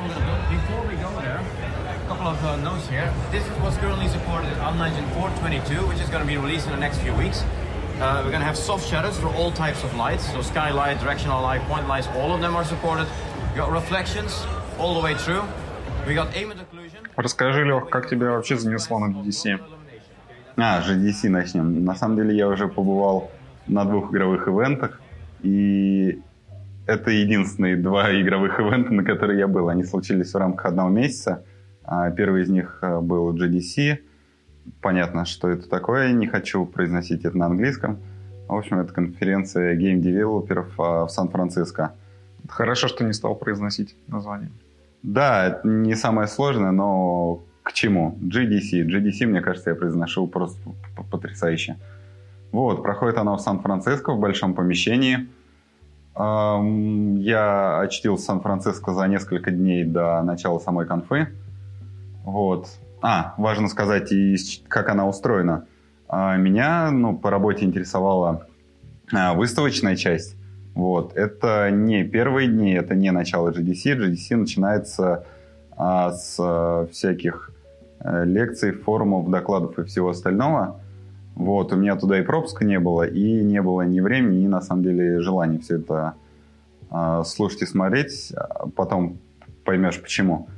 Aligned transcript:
going 0.00 0.10
to 0.10 0.20
do. 0.20 0.56
Before 0.56 0.82
we 0.86 0.94
go 0.96 1.10
there, 1.20 1.40
a 1.40 2.08
couple 2.08 2.26
of 2.26 2.44
uh, 2.44 2.56
notes 2.56 2.88
here. 2.88 3.12
This 3.30 3.44
is 3.44 3.52
what's 3.62 3.76
currently 3.76 4.08
supported 4.08 4.52
in 4.52 4.58
Unreal 4.58 4.84
Engine 4.84 5.08
4.22, 5.10 5.88
which 5.88 6.00
is 6.00 6.08
going 6.08 6.22
to 6.22 6.26
be 6.26 6.36
released 6.36 6.66
in 6.66 6.72
the 6.72 6.78
next 6.78 6.98
few 6.98 7.14
weeks. 7.14 7.42
Uh, 7.42 8.20
we're 8.22 8.30
going 8.30 8.44
to 8.44 8.46
have 8.46 8.58
soft 8.58 8.86
shadows 8.88 9.18
for 9.18 9.28
all 9.28 9.50
types 9.50 9.82
of 9.84 9.94
lights. 9.96 10.30
So 10.32 10.42
skylight, 10.42 11.00
directional 11.00 11.40
light, 11.40 11.62
point 11.62 11.88
lights, 11.88 12.08
all 12.08 12.34
of 12.34 12.40
them 12.40 12.54
are 12.56 12.64
supported. 12.64 13.06
We 13.52 13.56
got 13.56 13.70
reflections 13.70 14.44
all 14.78 14.94
the 14.94 15.00
way 15.00 15.14
through. 15.14 15.42
We 16.06 16.14
got 16.14 16.36
ambient 16.36 16.60
occlusion. 16.60 17.08
Расскажи, 17.16 17.64
Лех, 17.64 17.88
как 17.88 18.08
тебя 18.10 18.32
вообще 18.32 18.56
занесло 18.56 18.98
на 18.98 19.12
GDC? 19.12 19.58
А, 20.58 20.82
GDC 20.82 21.30
начнем. 21.30 21.84
На 21.84 21.94
самом 21.94 22.16
деле 22.16 22.36
я 22.36 22.48
уже 22.48 22.68
побывал 22.68 23.30
на 23.66 23.84
двух 23.84 24.10
игровых 24.10 24.46
ивентах, 24.46 25.00
и 25.42 26.20
это 26.86 27.10
единственные 27.10 27.76
два 27.76 28.12
игровых 28.20 28.58
ивента, 28.60 28.92
на 28.92 29.04
которые 29.04 29.40
я 29.40 29.48
был. 29.48 29.68
Они 29.68 29.84
случились 29.84 30.32
в 30.32 30.36
рамках 30.36 30.66
одного 30.66 30.88
месяца. 30.88 31.44
А, 31.84 32.10
первый 32.10 32.42
из 32.42 32.48
них 32.48 32.78
а, 32.80 33.00
был 33.00 33.34
GDC. 33.34 33.98
Понятно, 34.80 35.24
что 35.24 35.48
это 35.48 35.68
такое. 35.68 36.12
Не 36.12 36.26
хочу 36.26 36.64
произносить 36.64 37.24
это 37.24 37.36
на 37.36 37.46
английском. 37.46 37.98
В 38.48 38.54
общем, 38.54 38.78
это 38.78 38.92
конференция 38.92 39.74
game 39.74 39.99
developer 39.99 40.55
ов 40.55 40.68
а, 40.78 41.06
в 41.06 41.10
Сан-Франциско. 41.10 41.94
Хорошо, 42.48 42.86
что 42.86 43.04
не 43.04 43.12
стал 43.12 43.34
произносить 43.34 43.96
название. 44.06 44.50
Да, 45.02 45.46
это 45.46 45.66
не 45.66 45.96
самое 45.96 46.28
сложное, 46.28 46.70
но 46.70 47.42
к 47.64 47.72
чему? 47.72 48.16
GDC. 48.22 48.86
GDC, 48.86 49.26
мне 49.26 49.40
кажется, 49.40 49.70
я 49.70 49.76
произношу 49.76 50.28
просто 50.28 50.60
потрясающе. 51.10 51.76
Вот, 52.52 52.84
проходит 52.84 53.18
оно 53.18 53.36
в 53.36 53.40
Сан-Франциско, 53.40 54.12
в 54.12 54.20
большом 54.20 54.54
помещении. 54.54 55.26
Я 56.18 57.80
очтил 57.80 58.16
Сан-Франциско 58.16 58.94
за 58.94 59.06
несколько 59.06 59.50
дней 59.50 59.84
до 59.84 60.22
начала 60.22 60.58
самой 60.58 60.86
конфы. 60.86 61.28
Вот. 62.24 62.68
А, 63.02 63.34
важно 63.36 63.68
сказать, 63.68 64.10
и 64.12 64.36
как 64.68 64.88
она 64.88 65.06
устроена. 65.06 65.66
А, 66.08 66.36
меня 66.36 66.90
ну, 66.90 67.16
по 67.16 67.30
работе 67.30 67.64
интересовала 67.64 68.46
а, 69.12 69.34
выставочная 69.34 69.96
часть. 69.96 70.36
Вот. 70.74 71.16
Это 71.16 71.70
не 71.70 72.04
первые 72.04 72.48
дни, 72.48 72.72
это 72.72 72.94
не 72.94 73.10
начало 73.12 73.50
GDC. 73.50 73.96
GDC 73.96 74.36
начинается 74.36 75.26
а, 75.76 76.12
с 76.12 76.88
всяких 76.90 77.52
э, 78.00 78.24
лекций, 78.24 78.72
форумов, 78.72 79.30
докладов 79.30 79.78
и 79.78 79.84
всего 79.84 80.10
остального. 80.10 80.80
Вот, 81.36 81.70
у 81.70 81.76
меня 81.76 81.96
туда 81.96 82.18
и 82.18 82.22
пропуска 82.22 82.64
не 82.64 82.80
было, 82.80 83.06
и 83.06 83.44
не 83.44 83.60
было 83.60 83.82
ни 83.82 84.00
времени, 84.00 84.44
ни 84.44 84.46
на 84.46 84.62
самом 84.62 84.82
деле 84.82 85.20
желания 85.20 85.58
все 85.58 85.76
это 85.76 86.14
э, 86.90 87.22
слушать 87.26 87.60
и 87.60 87.66
смотреть. 87.66 88.32
Потом 88.74 89.18
поймешь 89.64 90.00
почему. 90.00 90.48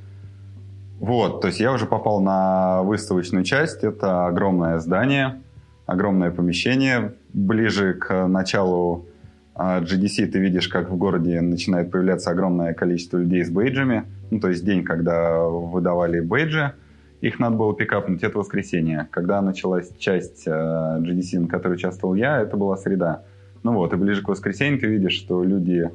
Вот, 1.01 1.41
то 1.41 1.49
есть 1.49 1.59
я 1.59 1.73
уже 1.73 1.87
попал 1.87 2.21
на 2.21 2.83
выставочную 2.85 3.45
часть. 3.45 3.83
Это 3.83 4.27
огромное 4.27 4.79
здание, 4.79 5.41
огромное 5.87 6.31
помещение. 6.31 7.15
Ближе 7.33 7.95
к 7.95 8.29
началу 8.29 9.09
э, 9.57 9.81
GDC 9.81 10.27
ты 10.27 10.39
видишь, 10.39 10.69
как 10.69 10.91
в 10.91 10.97
городе 10.97 11.41
начинает 11.41 11.91
появляться 11.91 12.31
огромное 12.31 12.73
количество 12.73 13.19
людей 13.19 13.45
с 13.45 13.51
бейджами. 13.51 14.05
Ну, 14.31 14.39
то 14.39 14.49
есть 14.49 14.65
день, 14.65 14.85
когда 14.85 15.41
выдавали 15.41 16.21
бейджи– 16.21 16.73
их 17.21 17.39
надо 17.39 17.57
было 17.57 17.75
пикапнуть, 17.75 18.23
это 18.23 18.39
воскресенье. 18.39 19.09
Когда 19.11 19.43
началась 19.43 19.91
часть 19.99 20.47
э, 20.47 20.51
GDC, 20.51 21.41
на 21.41 21.49
которой 21.49 21.75
участвовал 21.75 22.15
я, 22.15 22.41
это 22.41 22.57
была 22.57 22.77
среда. 22.77 23.23
Ну 23.63 23.75
вот, 23.75 23.93
и 23.93 23.97
ближе 23.97 24.23
к 24.23 24.29
воскресенью 24.29 24.79
ты 24.79 24.87
видишь, 24.87 25.15
что 25.15 25.43
люди, 25.43 25.91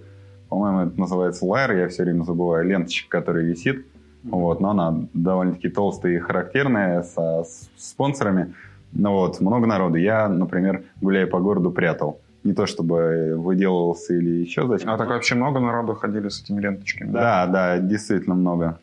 по-моему, 0.50 0.82
это 0.82 1.00
называется 1.00 1.46
лайер, 1.46 1.78
я 1.78 1.88
все 1.88 2.04
время 2.04 2.24
забываю, 2.24 2.66
ленточка, 2.68 3.20
которая 3.20 3.44
висит, 3.46 3.86
вот, 4.24 4.60
но 4.60 4.72
она 4.72 5.08
довольно-таки 5.14 5.70
толстая 5.70 6.14
и 6.14 6.20
характерная, 6.20 7.04
со 7.04 7.44
с 7.44 7.70
спонсорами. 7.78 8.54
Ну 8.92 9.12
вот, 9.12 9.40
много 9.42 9.66
народу. 9.66 9.98
Я, 9.98 10.30
например, 10.30 10.84
гуляя 11.02 11.26
по 11.26 11.40
городу, 11.40 11.72
прятал. 11.72 12.20
Не 12.44 12.54
то 12.54 12.66
чтобы 12.66 13.36
выделывался 13.38 14.14
или 14.14 14.30
еще 14.30 14.68
зачем. 14.68 14.90
А 14.90 14.98
так 14.98 15.08
вообще 15.08 15.36
много 15.36 15.60
народу 15.60 15.96
ходили 15.96 16.28
с 16.28 16.42
этими 16.42 16.60
ленточками, 16.60 17.10
да? 17.10 17.46
Да, 17.46 17.52
да, 17.52 17.80
действительно 17.80 18.36
много. 18.36 18.80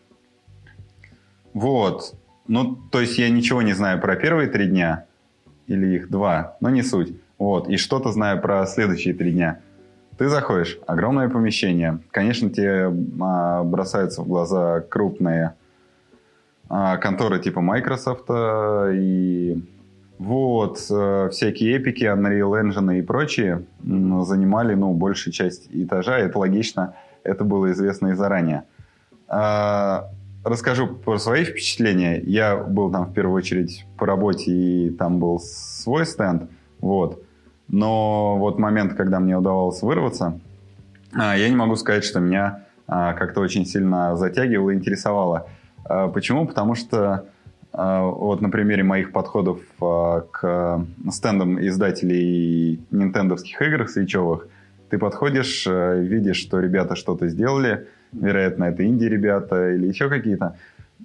Вот. 1.53 2.15
Ну, 2.51 2.77
то 2.91 3.01
есть 3.01 3.17
я 3.17 3.31
ничего 3.31 3.63
не 3.63 3.75
знаю 3.75 4.01
про 4.01 4.17
первые 4.17 4.49
три 4.49 4.67
дня, 4.67 5.05
или 5.69 5.95
их 5.95 6.11
два, 6.11 6.57
но 6.61 6.69
не 6.69 6.83
суть. 6.83 7.15
Вот, 7.39 7.69
и 7.69 7.77
что-то 7.77 8.11
знаю 8.11 8.43
про 8.43 8.67
следующие 8.67 9.15
три 9.15 9.31
дня. 9.31 9.61
Ты 10.19 10.29
заходишь, 10.29 10.81
огромное 10.89 11.29
помещение. 11.29 12.01
Конечно, 12.11 12.51
тебе 12.51 12.93
а, 13.21 13.63
бросаются 13.63 14.23
в 14.23 14.27
глаза 14.27 14.81
крупные 14.81 15.55
а, 16.69 16.97
конторы 16.97 17.39
типа 17.39 17.61
Microsoft 17.61 18.29
и 18.97 19.65
вот 20.19 20.85
э, 20.91 21.29
всякие 21.31 21.77
эпики, 21.77 22.03
Unreal 22.03 22.61
Engine 22.61 22.99
и 22.99 23.03
прочие 23.03 23.65
занимали 23.81 24.75
ну 24.75 24.93
большую 24.93 25.33
часть 25.33 25.69
этажа. 25.73 26.19
Это 26.19 26.37
логично, 26.37 26.95
это 27.23 27.45
было 27.45 27.71
известно 27.71 28.09
и 28.09 28.15
заранее. 28.15 28.65
Расскажу 30.43 30.87
про 30.87 31.19
свои 31.19 31.45
впечатления. 31.45 32.19
Я 32.25 32.57
был 32.57 32.91
там 32.91 33.05
в 33.05 33.13
первую 33.13 33.37
очередь 33.37 33.85
по 33.99 34.07
работе, 34.07 34.51
и 34.51 34.91
там 34.91 35.19
был 35.19 35.39
свой 35.39 36.07
стенд, 36.07 36.51
вот. 36.81 37.23
Но 37.69 38.39
вот 38.39 38.59
момент, 38.59 38.95
когда 38.95 39.21
мне 39.21 39.37
удавалось 39.37 39.83
вырваться, 39.83 40.41
а, 41.13 41.37
я 41.37 41.49
не 41.51 41.57
могу 41.57 41.77
сказать, 41.77 42.05
что 42.05 42.21
меня 42.21 42.65
а, 42.87 43.13
как-то 43.13 43.41
очень 43.41 43.67
сильно 43.67 44.17
затягивало 44.17 44.71
и 44.71 44.77
интересовало. 44.77 45.47
А, 45.85 46.09
почему? 46.09 46.47
Потому 46.47 46.75
что 46.75 47.27
вот 47.73 48.41
на 48.41 48.51
примере 48.51 48.83
моих 48.83 49.13
подходов 49.13 49.61
к 49.79 50.85
стендам 51.13 51.65
издателей 51.65 52.85
нинтендовских 52.91 53.63
игр 53.63 53.87
свечевых, 53.87 54.49
ты 54.89 54.99
подходишь, 54.99 55.67
видишь, 55.67 56.39
что 56.39 56.59
ребята 56.59 56.97
что-то 56.97 57.29
сделали– 57.29 57.87
вероятно, 58.13 58.65
это 58.65 58.85
инди-ребята 58.87 59.73
или 59.73 59.87
еще 59.87 60.09
какие-то. 60.09 60.57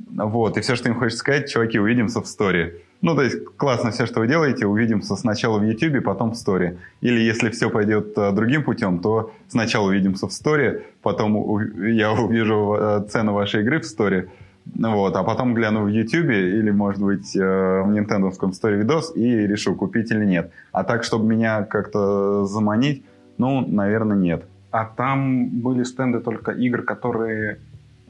Вот, 0.10 0.58
и 0.58 0.62
все, 0.62 0.76
что 0.76 0.90
им 0.90 0.96
хочется 0.96 1.20
сказать, 1.20 1.50
чуваки, 1.50 1.80
увидимся 1.80 2.22
в 2.22 2.28
сторе. 2.28 2.82
Ну, 3.02 3.16
то 3.16 3.22
есть, 3.22 3.46
классно 3.58 3.92
все, 3.92 4.06
что 4.06 4.22
вы 4.22 4.28
делаете, 4.28 4.66
увидимся 4.66 5.16
сначала 5.16 5.60
в 5.60 5.64
YouTube, 5.64 6.04
потом 6.04 6.32
в 6.32 6.36
сторе. 6.36 6.78
Или 7.02 7.20
если 7.20 7.50
все 7.50 7.70
пойдет 7.70 8.18
uh, 8.18 8.34
другим 8.34 8.64
путем, 8.64 9.00
то 9.00 9.32
сначала 9.48 9.88
увидимся 9.88 10.28
в 10.28 10.34
сторе, 10.34 10.84
потом 11.02 11.36
у, 11.36 11.60
я 11.60 12.12
увижу 12.14 12.76
uh, 12.78 13.08
цену 13.08 13.34
вашей 13.34 13.62
игры 13.62 13.80
в 13.80 13.86
сторе, 13.86 14.30
вот, 14.66 15.16
а 15.16 15.24
потом 15.24 15.54
гляну 15.54 15.84
в 15.84 15.88
YouTube 15.88 16.32
или, 16.32 16.72
может 16.72 17.02
быть, 17.02 17.36
uh, 17.36 17.84
в 17.84 17.92
нинтендовском 17.92 18.54
сторе 18.54 18.78
видос 18.78 19.16
и 19.16 19.48
решу, 19.48 19.76
купить 19.76 20.12
или 20.12 20.26
нет. 20.26 20.52
А 20.72 20.84
так, 20.84 21.04
чтобы 21.04 21.26
меня 21.26 21.64
как-то 21.64 22.46
заманить, 22.46 23.04
ну, 23.38 23.66
наверное, 23.68 24.18
нет 24.18 24.46
а 24.76 24.84
там 24.84 25.48
были 25.62 25.86
стенды 25.86 26.20
только 26.20 26.52
игр, 26.52 26.82
которые 26.82 27.60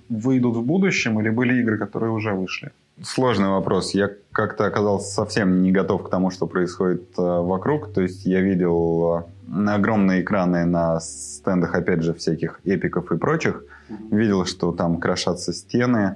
выйдут 0.10 0.56
в 0.56 0.64
будущем, 0.64 1.20
или 1.20 1.30
были 1.30 1.62
игры, 1.62 1.78
которые 1.78 2.12
уже 2.12 2.34
вышли? 2.34 2.72
Сложный 3.04 3.50
вопрос. 3.50 3.94
Я 3.94 4.10
как-то 4.32 4.66
оказался 4.66 5.14
совсем 5.14 5.62
не 5.62 5.72
готов 5.72 6.04
к 6.04 6.10
тому, 6.10 6.32
что 6.32 6.48
происходит 6.48 7.04
э, 7.20 7.22
вокруг. 7.22 7.94
То 7.94 8.02
есть 8.02 8.26
я 8.26 8.42
видел 8.42 9.28
э, 9.48 9.70
огромные 9.70 10.22
экраны 10.22 10.66
на 10.66 11.00
стендах, 11.02 11.76
опять 11.76 12.02
же, 12.02 12.14
всяких 12.14 12.60
эпиков 12.64 13.12
и 13.12 13.18
прочих. 13.18 13.64
Видел, 14.12 14.46
что 14.46 14.72
там 14.72 14.98
крошатся 14.98 15.54
стены, 15.54 16.16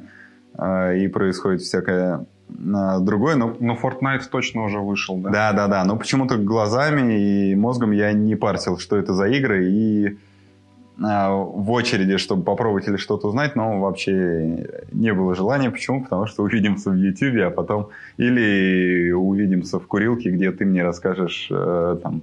э, 0.57 0.97
и 0.97 1.07
происходит 1.09 1.61
всякое 1.61 2.25
другое, 2.47 3.35
но... 3.35 3.55
Но 3.59 3.75
Fortnite 3.75 4.23
точно 4.31 4.63
уже 4.63 4.79
вышел, 4.79 5.15
да? 5.17 5.29
Да, 5.29 5.53
да, 5.53 5.67
да. 5.67 5.83
Но 5.85 5.95
почему-то 5.95 6.37
глазами 6.37 7.51
и 7.51 7.55
мозгом 7.55 7.91
я 7.91 8.13
не 8.13 8.35
парсил, 8.35 8.79
что 8.79 8.97
это 8.97 9.13
за 9.13 9.27
игры, 9.27 9.69
и 9.69 10.17
в 10.99 11.71
очереди, 11.71 12.17
чтобы 12.17 12.43
попробовать 12.43 12.87
или 12.87 12.97
что-то 12.97 13.27
узнать, 13.27 13.55
но 13.55 13.79
вообще 13.79 14.67
не 14.91 15.13
было 15.13 15.33
желания. 15.33 15.71
Почему? 15.71 16.03
Потому 16.03 16.25
что 16.25 16.43
увидимся 16.43 16.89
в 16.89 16.95
YouTube, 16.95 17.41
а 17.45 17.49
потом 17.49 17.89
или 18.17 19.11
увидимся 19.11 19.79
в 19.79 19.87
курилке, 19.87 20.29
где 20.29 20.51
ты 20.51 20.65
мне 20.65 20.83
расскажешь 20.83 21.47
э, 21.51 21.97
там, 22.03 22.21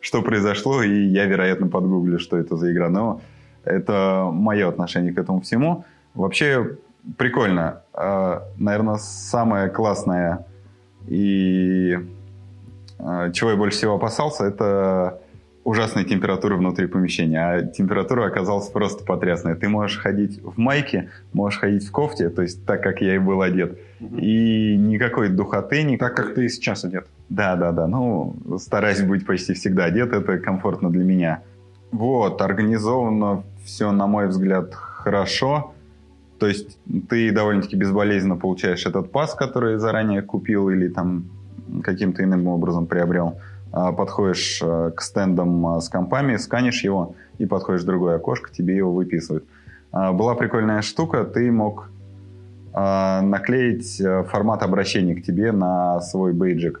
что 0.00 0.22
произошло, 0.22 0.82
и 0.82 1.04
я, 1.04 1.26
вероятно, 1.26 1.68
подгуглю, 1.68 2.18
что 2.18 2.36
это 2.36 2.56
за 2.56 2.72
игра. 2.72 2.88
Но 2.88 3.20
это 3.64 4.28
мое 4.32 4.68
отношение 4.68 5.12
к 5.12 5.18
этому 5.18 5.40
всему. 5.40 5.84
Вообще 6.14 6.76
прикольно. 7.16 7.82
Э, 7.94 8.40
наверное, 8.56 8.96
самое 8.96 9.68
классное 9.68 10.44
и 11.06 11.98
э, 12.98 13.32
чего 13.32 13.50
я 13.50 13.56
больше 13.56 13.78
всего 13.78 13.94
опасался, 13.94 14.44
это 14.44 15.20
ужасной 15.68 16.04
температуры 16.04 16.56
внутри 16.56 16.86
помещения, 16.86 17.40
а 17.40 17.62
температура 17.62 18.26
оказалась 18.26 18.68
просто 18.68 19.04
потрясная. 19.04 19.54
Ты 19.54 19.68
можешь 19.68 19.98
ходить 19.98 20.40
в 20.42 20.58
майке, 20.58 21.10
можешь 21.34 21.60
ходить 21.60 21.86
в 21.86 21.92
кофте, 21.92 22.30
то 22.30 22.40
есть 22.40 22.64
так, 22.64 22.82
как 22.82 23.02
я 23.02 23.16
и 23.16 23.18
был 23.18 23.42
одет, 23.42 23.78
угу. 24.00 24.16
и 24.16 24.76
никакой 24.78 25.28
духоты. 25.28 25.82
Никакой... 25.82 25.98
Так, 26.08 26.16
как 26.16 26.34
ты 26.34 26.46
и 26.46 26.48
сейчас 26.48 26.84
одет. 26.84 27.06
Да, 27.28 27.54
да, 27.56 27.72
да. 27.72 27.86
Ну, 27.86 28.36
стараюсь 28.58 29.02
быть 29.02 29.26
почти 29.26 29.52
всегда 29.52 29.84
одет, 29.84 30.14
это 30.14 30.38
комфортно 30.38 30.90
для 30.90 31.04
меня. 31.04 31.42
Вот, 31.92 32.40
организовано 32.40 33.44
все, 33.62 33.92
на 33.92 34.06
мой 34.06 34.28
взгляд, 34.28 34.72
хорошо. 34.74 35.74
То 36.38 36.46
есть 36.46 36.78
ты 37.10 37.30
довольно-таки 37.30 37.76
безболезненно 37.76 38.36
получаешь 38.36 38.86
этот 38.86 39.12
пас, 39.12 39.34
который 39.34 39.78
заранее 39.78 40.22
купил 40.22 40.70
или 40.70 40.88
там 40.88 41.24
каким-то 41.82 42.22
иным 42.22 42.46
образом 42.46 42.86
приобрел. 42.86 43.38
А, 43.70 43.92
подходишь 43.92 44.60
э, 44.62 44.92
к 44.96 45.02
стендам 45.02 45.66
а, 45.66 45.80
с 45.80 45.88
компами, 45.88 46.36
сканишь 46.36 46.84
его 46.84 47.14
и 47.38 47.44
подходишь 47.44 47.82
в 47.82 47.86
другое 47.86 48.16
окошко, 48.16 48.50
тебе 48.50 48.76
его 48.76 48.92
выписывают. 48.92 49.44
А, 49.92 50.12
была 50.12 50.34
прикольная 50.34 50.82
штука, 50.82 51.24
ты 51.24 51.50
мог 51.50 51.90
наклеить 52.70 54.00
э, 54.00 54.22
формат 54.24 54.62
обращения 54.62 55.16
к 55.16 55.22
тебе 55.24 55.50
на 55.50 56.00
свой 56.00 56.32
бейджик. 56.32 56.80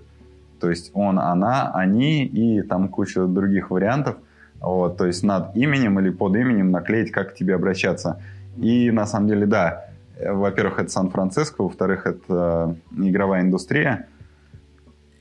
То 0.60 0.70
есть 0.70 0.92
он, 0.94 1.18
она, 1.18 1.72
они 1.74 2.24
и 2.24 2.62
там 2.62 2.88
куча 2.88 3.26
других 3.26 3.70
вариантов. 3.70 4.16
Вот, 4.60 4.96
то 4.96 5.06
есть 5.06 5.24
над 5.24 5.56
именем 5.56 5.98
или 5.98 6.10
под 6.10 6.36
именем 6.36 6.70
наклеить, 6.70 7.10
как 7.10 7.32
к 7.32 7.34
тебе 7.34 7.54
обращаться. 7.56 8.20
И 8.58 8.92
на 8.92 9.06
самом 9.06 9.28
деле, 9.28 9.46
да, 9.46 9.86
э, 10.18 10.30
во-первых, 10.32 10.78
это 10.78 10.90
Сан-Франциско, 10.90 11.62
во-вторых, 11.62 12.06
это 12.06 12.76
игровая 12.96 13.42
индустрия– 13.42 14.06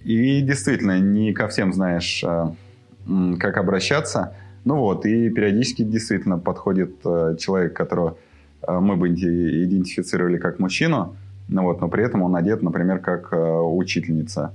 и 0.08 0.42
действительно, 0.42 1.00
не 1.00 1.34
ко 1.34 1.50
всем 1.50 1.74
знаешь, 1.74 2.24
э, 2.24 2.46
как 3.40 3.58
обращаться. 3.58 4.38
Ну 4.64 4.78
вот, 4.78 5.06
и 5.06 5.30
периодически 5.30 5.84
действительно 5.84 6.40
подходит 6.40 6.96
э, 7.04 7.36
человек, 7.38 7.74
которого 7.74 8.18
э, 8.66 8.80
мы 8.80 8.96
бы 8.96 9.10
идентифицировали 9.10 10.38
как 10.38 10.60
мужчину, 10.60 11.18
ну 11.50 11.64
вот, 11.64 11.82
но 11.82 11.90
при 11.90 12.06
этом 12.06 12.22
он 12.22 12.38
одет, 12.38 12.62
например, 12.62 13.00
как 13.00 13.34
учительница. 13.34 14.54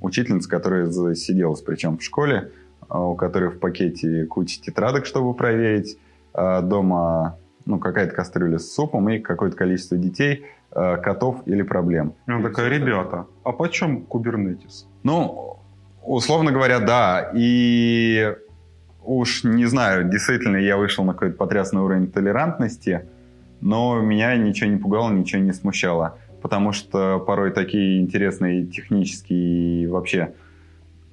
Учительница, 0.00 0.48
которая 0.48 0.86
засиделась, 0.86 1.60
причем 1.60 1.98
в 1.98 2.02
школе, 2.02 2.50
у 2.88 3.14
которой 3.14 3.50
в 3.50 3.58
пакете 3.58 4.24
куча 4.24 4.60
тетрадок, 4.62 5.04
чтобы 5.04 5.34
проверить, 5.34 5.98
дома 6.34 7.38
ну, 7.64 7.78
какая-то 7.78 8.14
кастрюля 8.14 8.58
с 8.58 8.70
супом 8.70 9.08
и 9.08 9.18
какое-то 9.18 9.56
количество 9.56 9.98
детей– 9.98 10.44
Э, 10.78 10.98
котов 10.98 11.36
или 11.46 11.62
проблем. 11.62 12.12
И 12.26 12.30
он 12.30 12.42
такой, 12.42 12.68
ребята, 12.68 13.24
а 13.44 13.52
почем 13.52 14.02
кубернетис? 14.02 14.86
Ну, 15.04 15.56
условно 16.02 16.52
говоря, 16.52 16.80
да. 16.80 17.30
И 17.34 18.34
уж 19.02 19.44
не 19.44 19.64
знаю, 19.64 20.10
действительно, 20.10 20.58
я 20.58 20.76
вышел 20.76 21.02
на 21.02 21.14
какой-то 21.14 21.34
потрясный 21.38 21.80
уровень 21.80 22.08
толерантности, 22.12 23.06
но 23.62 24.02
меня 24.02 24.36
ничего 24.36 24.68
не 24.68 24.76
пугало, 24.76 25.10
ничего 25.10 25.40
не 25.40 25.54
смущало. 25.54 26.18
Потому 26.42 26.72
что 26.72 27.20
порой 27.26 27.52
такие 27.52 27.98
интересные 27.98 28.66
технические 28.66 29.84
и 29.84 29.86
вообще 29.86 30.34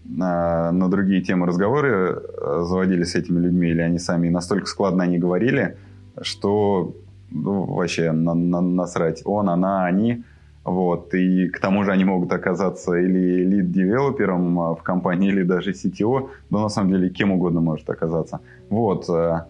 на, 0.03 0.73
на 0.73 0.89
другие 0.89 1.21
темы 1.21 1.47
разговоры 1.47 2.21
э, 2.21 2.63
заводили 2.67 3.03
с 3.03 3.15
этими 3.15 3.39
людьми, 3.39 3.69
или 3.69 3.79
они 3.79 3.97
сами 3.97 4.27
настолько 4.27 4.65
складно 4.65 5.05
они 5.05 5.19
говорили, 5.19 5.77
что 6.21 6.93
ну, 7.33 7.65
вообще 7.65 8.11
на, 8.11 8.33
на, 8.33 8.61
насрать. 8.61 9.21
Он, 9.25 9.49
она, 9.49 9.85
они. 9.85 10.23
Вот. 10.63 11.13
И 11.13 11.49
к 11.49 11.59
тому 11.59 11.83
же 11.83 11.91
они 11.91 12.05
могут 12.05 12.31
оказаться 12.31 12.93
или 12.93 13.43
лид-девелопером 13.43 14.59
а, 14.59 14.75
в 14.75 14.83
компании, 14.83 15.29
или 15.29 15.43
даже 15.43 15.71
CTO, 15.71 16.29
но 16.49 16.61
на 16.61 16.69
самом 16.69 16.91
деле 16.91 17.09
кем 17.09 17.31
угодно 17.31 17.61
может 17.61 17.89
оказаться. 17.89 18.39
Вот. 18.69 19.09
Э, 19.09 19.41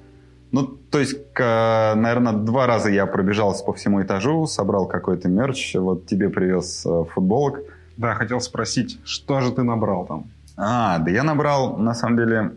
ну, 0.52 0.66
то 0.66 1.00
есть, 1.00 1.18
наверное, 1.38 2.34
два 2.34 2.68
раза 2.68 2.90
я 2.90 3.06
пробежался 3.06 3.64
по 3.64 3.74
всему 3.74 4.02
этажу, 4.02 4.46
собрал 4.48 4.88
какой-то 4.88 5.30
мерч, 5.30 5.76
вот 5.76 6.06
тебе 6.06 6.30
привез 6.30 6.86
э, 6.86 7.04
футболок. 7.14 7.60
Да, 7.98 8.16
хотел 8.16 8.40
спросить, 8.40 9.00
что 9.04 9.42
же 9.42 9.52
ты 9.52 9.64
набрал 9.64 10.06
там? 10.06 10.26
А, 10.58 11.00
да 11.00 11.12
я 11.12 11.24
набрал, 11.24 11.78
на 11.78 11.94
самом 11.94 12.18
деле, 12.18 12.52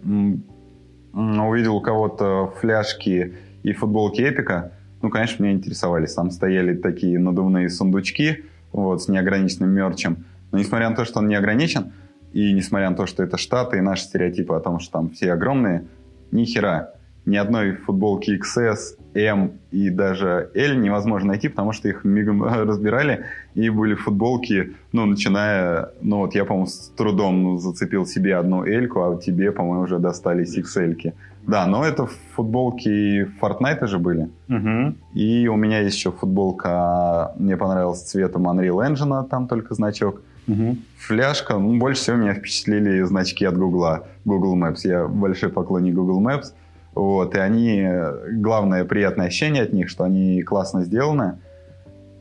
увидел 1.12 1.76
у 1.76 1.81
кого-то 1.81 2.52
фляжки 2.61 3.34
и 3.62 3.72
футболки 3.72 4.20
Эпика 4.20 4.72
ну, 5.06 5.11
конечно, 5.11 5.44
меня 5.44 5.53
интересовались. 5.53 6.14
Там 6.14 6.32
стояли 6.32 6.75
такие 6.75 7.17
надувные 7.20 7.70
сундучки 7.70 8.43
вот, 8.73 9.05
с 9.05 9.06
неограниченным 9.06 9.70
мерчем. 9.70 10.25
Но 10.50 10.58
несмотря 10.58 10.91
на 10.91 10.97
то, 10.97 11.05
что 11.05 11.20
он 11.20 11.29
не 11.29 11.37
ограничен, 11.37 11.93
и 12.32 12.53
несмотря 12.53 12.91
на 12.91 12.97
то, 12.97 13.06
что 13.06 13.23
это 13.23 13.37
Штаты 13.37 13.79
и 13.79 13.81
наши 13.81 14.03
стереотипы 14.03 14.53
о 14.53 14.58
том, 14.58 14.81
что 14.81 14.94
там 14.94 15.11
все 15.11 15.32
огромные, 15.32 15.87
ни 16.32 16.44
хера. 16.44 16.94
Ни 17.25 17.37
одной 17.37 17.76
футболки 17.76 18.32
XS, 18.32 18.99
M 19.14 19.53
и 19.70 19.91
даже 19.91 20.50
L 20.56 20.75
невозможно 20.75 21.29
найти, 21.29 21.47
потому 21.47 21.70
что 21.70 21.88
их 21.88 22.03
мигом 22.03 22.43
разбирали, 22.44 23.26
и 23.55 23.70
были 23.70 23.94
футболки, 23.94 24.75
ну, 24.91 25.06
начиная, 25.06 25.91
ну, 26.00 26.19
вот 26.19 26.35
я, 26.35 26.44
по-моему, 26.44 26.67
с 26.67 26.93
трудом 26.97 27.58
зацепил 27.58 28.06
себе 28.06 28.35
одну 28.35 28.64
L, 28.64 28.88
а 28.97 29.20
тебе, 29.23 29.53
по-моему, 29.53 29.85
уже 29.85 30.00
достались 30.00 30.58
XL. 30.58 30.97
-ки. 30.97 31.12
Да, 31.46 31.66
но 31.66 31.84
это 31.84 32.06
футболки 32.34 33.28
Fortnite 33.40 33.87
же 33.87 33.98
были. 33.98 34.28
Угу. 34.48 34.94
И 35.14 35.48
у 35.48 35.56
меня 35.56 35.81
есть 35.81 35.96
еще 35.96 36.10
футболка, 36.10 37.32
мне 37.38 37.56
понравилась 37.56 38.02
цветом 38.02 38.48
Unreal 38.48 38.78
Engine, 38.87 39.28
там 39.28 39.46
только 39.46 39.75
значок. 39.75 40.22
Угу. 40.48 40.76
Фляжка, 40.98 41.58
ну, 41.58 41.78
больше 41.78 42.02
всего 42.02 42.16
меня 42.16 42.34
впечатлили 42.34 43.02
значки 43.02 43.44
от 43.44 43.56
Google, 43.56 44.06
Google 44.25 44.56
Maps. 44.56 44.81
Я 44.84 45.06
большой 45.06 45.50
поклонник 45.50 45.94
Google 45.94 46.20
Maps. 46.20 46.52
Вот, 46.94 47.34
и 47.34 47.38
они, 47.38 47.87
главное 48.32 48.84
приятное 48.84 49.26
ощущение 49.26 49.64
от 49.64 49.72
них, 49.72 49.90
что 49.90 50.04
они 50.04 50.43
классно 50.43 50.82
сделаны, 50.82 51.38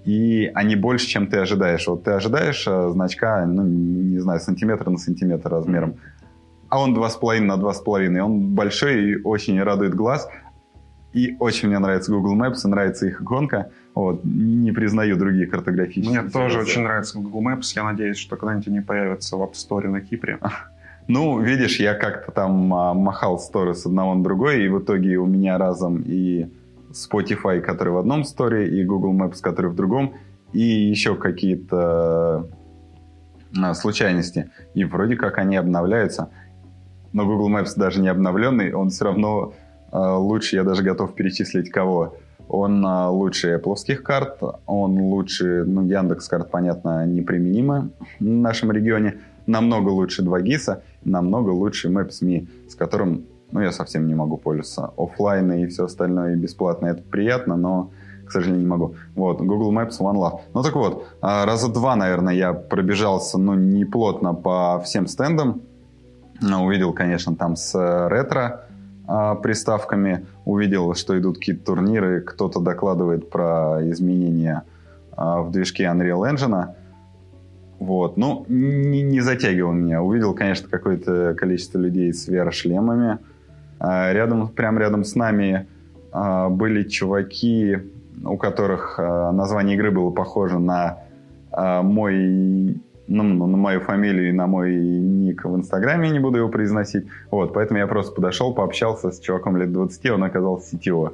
и 0.04 0.52
они 0.54 0.76
больше, 0.76 1.08
чем 1.08 1.28
ты 1.28 1.38
ожидаешь. 1.38 1.88
Вот 1.88 2.04
ты 2.04 2.12
ожидаешь 2.12 2.66
э, 2.68 2.90
значка, 2.92 3.46
ну, 3.46 3.64
не 3.64 4.20
знаю, 4.20 4.42
сантиметр 4.42 4.90
на 4.90 4.98
сантиметр 4.98 5.50
размером, 5.50 5.96
а 6.70 6.80
он 6.80 6.96
2,5 6.96 7.42
на 7.42 7.54
2,5. 7.54 8.20
Он 8.20 8.56
большой 8.56 9.12
и 9.12 9.16
очень 9.22 9.62
радует 9.62 9.96
глаз. 9.96 10.28
И 11.14 11.38
очень 11.40 11.70
мне 11.70 11.80
нравится 11.80 12.12
Google 12.12 12.36
Maps, 12.36 12.66
и 12.66 12.68
нравится 12.68 13.08
их 13.08 13.22
иконка. 13.22 13.72
Вот. 13.94 14.26
Не 14.26 14.74
признаю 14.74 15.16
другие 15.16 15.48
картографические. 15.48 16.22
Мне 16.22 16.30
тоже 16.30 16.60
очень 16.60 16.82
нравится 16.82 17.18
Google 17.18 17.42
Maps. 17.42 17.72
Я 17.74 17.86
надеюсь, 17.86 18.18
что 18.18 18.36
когда-нибудь 18.36 18.68
они 18.68 18.82
появятся 18.82 19.38
в 19.38 19.42
App 19.42 19.54
Store 19.54 19.88
на 19.88 20.02
Кипре. 20.02 20.40
Ну, 21.08 21.40
видишь, 21.40 21.80
я 21.80 21.94
как-то 21.94 22.32
там 22.32 22.74
а, 22.74 22.96
махал 22.96 23.38
сторы 23.38 23.76
с 23.76 23.86
одного 23.86 24.16
на 24.16 24.24
другой, 24.24 24.64
и 24.64 24.68
в 24.68 24.80
итоге 24.80 25.18
у 25.18 25.28
меня 25.28 25.60
разом 25.60 26.02
и 26.04 26.48
Spotify, 26.90 27.62
который 27.62 27.94
в 27.94 27.98
одном 27.98 28.24
сторе, 28.24 28.68
и 28.68 28.84
Google 28.84 29.14
Maps, 29.14 29.40
который 29.40 29.70
в 29.70 29.76
другом, 29.76 30.16
и 30.52 30.62
еще 30.62 31.16
какие-то 31.16 32.50
а, 33.56 33.74
случайности. 33.76 34.50
И 34.74 34.84
вроде 34.84 35.16
как 35.16 35.38
они 35.38 35.58
обновляются 35.58 36.32
но 37.16 37.26
Google 37.26 37.50
Maps 37.50 37.72
даже 37.78 38.02
не 38.02 38.10
обновленный, 38.10 38.74
он 38.74 38.90
все 38.90 39.06
равно 39.06 39.54
э, 39.94 39.98
лучше, 39.98 40.58
я 40.58 40.66
даже 40.66 40.84
готов 40.84 41.16
перечислить 41.16 41.72
кого. 41.72 42.18
Он 42.50 42.86
э, 42.86 43.08
лучше 43.08 43.56
Apple 43.56 43.96
карт, 43.96 44.42
он 44.66 45.00
лучше, 45.00 45.64
ну, 45.66 45.86
Яндекс 45.86 46.28
карт, 46.28 46.52
понятно, 46.52 47.06
неприменимы 47.06 47.92
в 48.20 48.24
нашем 48.26 48.74
регионе, 48.74 49.20
намного 49.48 49.88
лучше 49.92 50.24
2GIS, 50.24 50.82
намного 51.06 51.52
лучше 51.52 51.88
Maps.me, 51.88 52.50
с 52.70 52.76
которым, 52.76 53.24
ну, 53.50 53.62
я 53.62 53.72
совсем 53.72 54.08
не 54.08 54.14
могу 54.14 54.36
пользоваться. 54.36 54.92
Оффлайн 54.98 55.54
и 55.54 55.68
все 55.68 55.86
остальное 55.86 56.36
бесплатно, 56.36 56.88
это 56.88 57.02
приятно, 57.02 57.56
но 57.56 57.92
к 58.26 58.32
сожалению, 58.34 58.64
не 58.64 58.70
могу. 58.70 58.96
Вот, 59.16 59.40
Google 59.40 59.72
Maps 59.72 60.02
One 60.02 60.16
Love. 60.16 60.40
Ну 60.54 60.64
так 60.64 60.76
вот, 60.76 61.06
а, 61.22 61.46
раза 61.46 61.72
два, 61.72 61.96
наверное, 61.96 62.34
я 62.34 62.52
пробежался, 62.52 63.38
ну, 63.38 63.54
не 63.54 63.86
плотно 63.86 64.34
по 64.34 64.82
всем 64.84 65.08
стендам, 65.08 65.62
увидел, 66.42 66.94
конечно, 66.94 67.36
там 67.36 67.56
с 67.56 67.76
э, 67.76 68.08
ретро 68.08 68.66
а, 69.08 69.36
приставками, 69.36 70.26
увидел, 70.46 70.96
что 70.96 71.18
идут 71.20 71.38
какие-то 71.38 71.66
турниры, 71.66 72.22
кто-то 72.22 72.60
докладывает 72.60 73.30
про 73.30 73.80
изменения 73.90 74.64
а, 75.16 75.42
в 75.42 75.52
движке 75.52 75.84
Unreal 75.84 76.22
Engine. 76.32 76.74
Вот, 77.80 78.18
ну, 78.18 78.46
не, 78.48 79.04
не 79.04 79.22
затягивал 79.22 79.74
меня. 79.74 80.02
Увидел, 80.02 80.34
конечно, 80.34 80.68
какое-то 80.70 81.36
количество 81.38 81.78
людей 81.78 82.14
с 82.14 82.28
VR-шлемами. 82.28 83.20
А, 83.80 84.12
рядом, 84.12 84.48
прямо 84.48 84.80
рядом 84.80 85.04
с 85.04 85.16
нами 85.16 85.68
были 86.12 86.84
чуваки, 86.84 87.78
у 88.24 88.38
которых 88.38 88.98
название 88.98 89.76
игры 89.76 89.92
было 89.92 90.12
похоже 90.12 90.60
на 90.60 91.00
мой 91.52 92.82
ну, 93.08 93.24
на 93.24 93.58
мою 93.58 93.82
фамилию 93.82 94.30
и 94.30 94.32
на 94.32 94.48
мой 94.48 94.76
ник 94.76 95.46
в 95.46 95.56
Инстаграме, 95.56 96.10
не 96.10 96.20
буду 96.20 96.40
его 96.40 96.50
произносить. 96.50 97.06
Вот, 97.32 97.54
поэтому 97.54 97.80
я 97.80 97.88
просто 97.88 98.14
подошел, 98.14 98.54
пообщался 98.54 99.12
с 99.12 99.20
чуваком 99.20 99.58
лет 99.58 99.72
20, 99.72 100.10
он 100.12 100.24
оказался 100.24 100.72
сетево. 100.72 101.14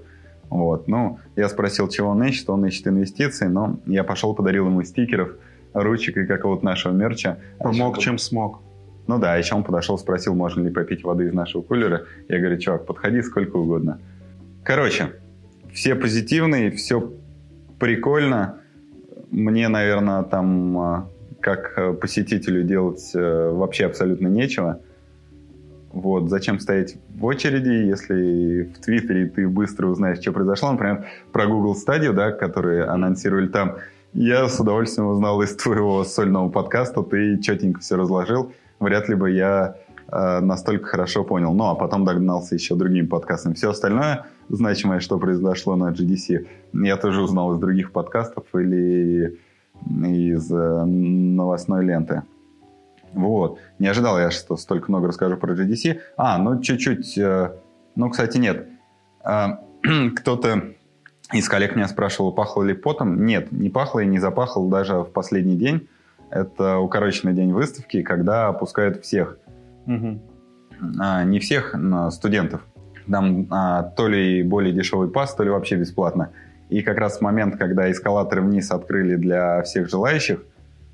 Вот, 0.50 0.88
ну, 0.88 1.20
я 1.36 1.48
спросил, 1.48 1.88
чего 1.88 2.10
он 2.10 2.24
ищет, 2.24 2.50
он 2.50 2.66
ищет 2.66 2.88
инвестиции, 2.88 3.48
но 3.48 3.80
я 3.86 4.04
пошел, 4.04 4.34
подарил 4.34 4.68
ему 4.68 4.84
стикеров, 4.84 5.32
ручек 5.74 6.18
и 6.18 6.26
какого-то 6.26 6.66
нашего 6.66 6.94
мерча. 6.94 7.40
Помог, 7.60 7.98
чем 8.00 8.18
смог. 8.18 8.60
Ну 9.08 9.18
да, 9.18 9.36
еще 9.36 9.56
он 9.56 9.64
подошел, 9.64 9.98
спросил, 9.98 10.36
можно 10.36 10.62
ли 10.62 10.70
попить 10.70 11.04
воды 11.04 11.26
из 11.26 11.34
нашего 11.34 11.62
кулера. 11.62 12.04
Я 12.28 12.40
говорю, 12.40 12.58
чувак, 12.58 12.86
подходи 12.86 13.22
сколько 13.22 13.58
угодно. 13.58 14.00
Короче, 14.64 15.14
все 15.74 15.96
позитивные, 15.96 16.72
все 16.72 17.12
прикольно. 17.80 18.58
Мне, 19.32 19.70
наверное, 19.70 20.24
там 20.24 20.78
а, 20.78 21.10
как 21.42 21.74
э, 21.76 21.94
посетителю 21.94 22.64
делать 22.64 23.12
э, 23.14 23.50
вообще 23.52 23.86
абсолютно 23.86 24.28
нечего. 24.28 24.80
Вот, 25.92 26.30
зачем 26.30 26.60
стоять 26.60 26.96
в 27.10 27.26
очереди, 27.26 27.88
если 27.90 28.72
в 28.74 28.80
Твиттере 28.80 29.28
ты 29.28 29.48
быстро 29.48 29.88
узнаешь, 29.88 30.20
что 30.20 30.32
произошло. 30.32 30.72
Например, 30.72 31.06
про 31.34 31.48
Google 31.48 31.76
Stadia, 31.76 32.14
да, 32.14 32.32
которые 32.32 32.86
анонсировали 32.86 33.48
там. 33.48 33.76
Я 34.14 34.48
с 34.48 34.60
удовольствием 34.60 35.10
узнал 35.10 35.42
из 35.42 35.56
твоего 35.56 36.04
сольного 36.04 36.50
подкаста, 36.50 37.02
ты 37.02 37.40
четенько 37.40 37.80
все 37.80 37.98
разложил. 37.98 38.54
Вряд 38.80 39.10
ли 39.10 39.16
бы 39.16 39.32
я 39.32 39.76
э, 40.12 40.40
настолько 40.40 40.88
хорошо 40.88 41.24
понял. 41.24 41.54
Ну, 41.54 41.66
а 41.66 41.76
потом 41.76 42.06
догнался 42.06 42.56
еще 42.56 42.76
другим 42.76 43.08
подкастом. 43.08 43.54
Все 43.54 43.70
остальное 43.70 44.26
значимое, 44.50 45.00
что 45.00 45.18
произошло 45.18 45.76
на 45.76 45.92
GDC, 45.92 46.48
я 46.74 46.98
тоже 46.98 47.22
узнал 47.22 47.54
из 47.54 47.60
других 47.60 47.92
подкастов 47.92 48.46
или 48.54 49.38
из 49.90 50.52
э, 50.52 50.86
новостной 50.86 51.86
ленты. 51.86 52.24
Вот. 53.14 53.60
Не 53.80 53.88
ожидал 53.88 54.20
я, 54.20 54.32
что 54.32 54.58
столько 54.58 54.90
много 54.90 55.08
расскажу 55.08 55.38
про 55.38 55.54
GDC. 55.54 56.00
А, 56.18 56.38
ну 56.38 56.62
чуть-чуть... 56.62 57.18
Э, 57.18 57.52
ну, 57.96 58.10
кстати, 58.10 58.38
нет. 58.38 58.68
Э, 59.24 59.58
кто-то 60.16 60.74
из 61.34 61.48
коллег 61.48 61.76
меня 61.76 61.88
спрашивал, 61.88 62.32
пахло 62.32 62.64
ли 62.64 62.74
потом. 62.74 63.26
Нет, 63.26 63.52
не 63.52 63.70
пахло 63.70 64.00
и 64.00 64.06
не 64.06 64.20
запахло 64.20 64.70
даже 64.70 65.00
в 65.00 65.12
последний 65.12 65.56
день. 65.56 65.88
Это 66.30 66.78
укороченный 66.78 67.34
день 67.34 67.52
выставки, 67.52 68.02
когда 68.02 68.48
опускают 68.48 69.04
всех. 69.04 69.38
Угу. 69.86 70.20
А, 71.00 71.24
не 71.24 71.40
всех, 71.40 71.74
но 71.74 72.10
студентов. 72.12 72.62
Там 73.10 73.48
а, 73.50 73.84
то 73.84 74.08
ли 74.08 74.44
более 74.44 74.74
дешевый 74.74 75.10
пас, 75.10 75.36
то 75.36 75.44
ли 75.44 75.50
вообще 75.50 75.76
бесплатно. 75.76 76.30
И 76.72 76.84
как 76.84 76.98
раз 77.00 77.20
момент, 77.20 77.58
когда 77.58 77.92
эскалаторы 77.92 78.42
вниз 78.42 78.72
открыли 78.72 79.18
для 79.18 79.62
всех 79.64 79.90
желающих, 79.90 80.42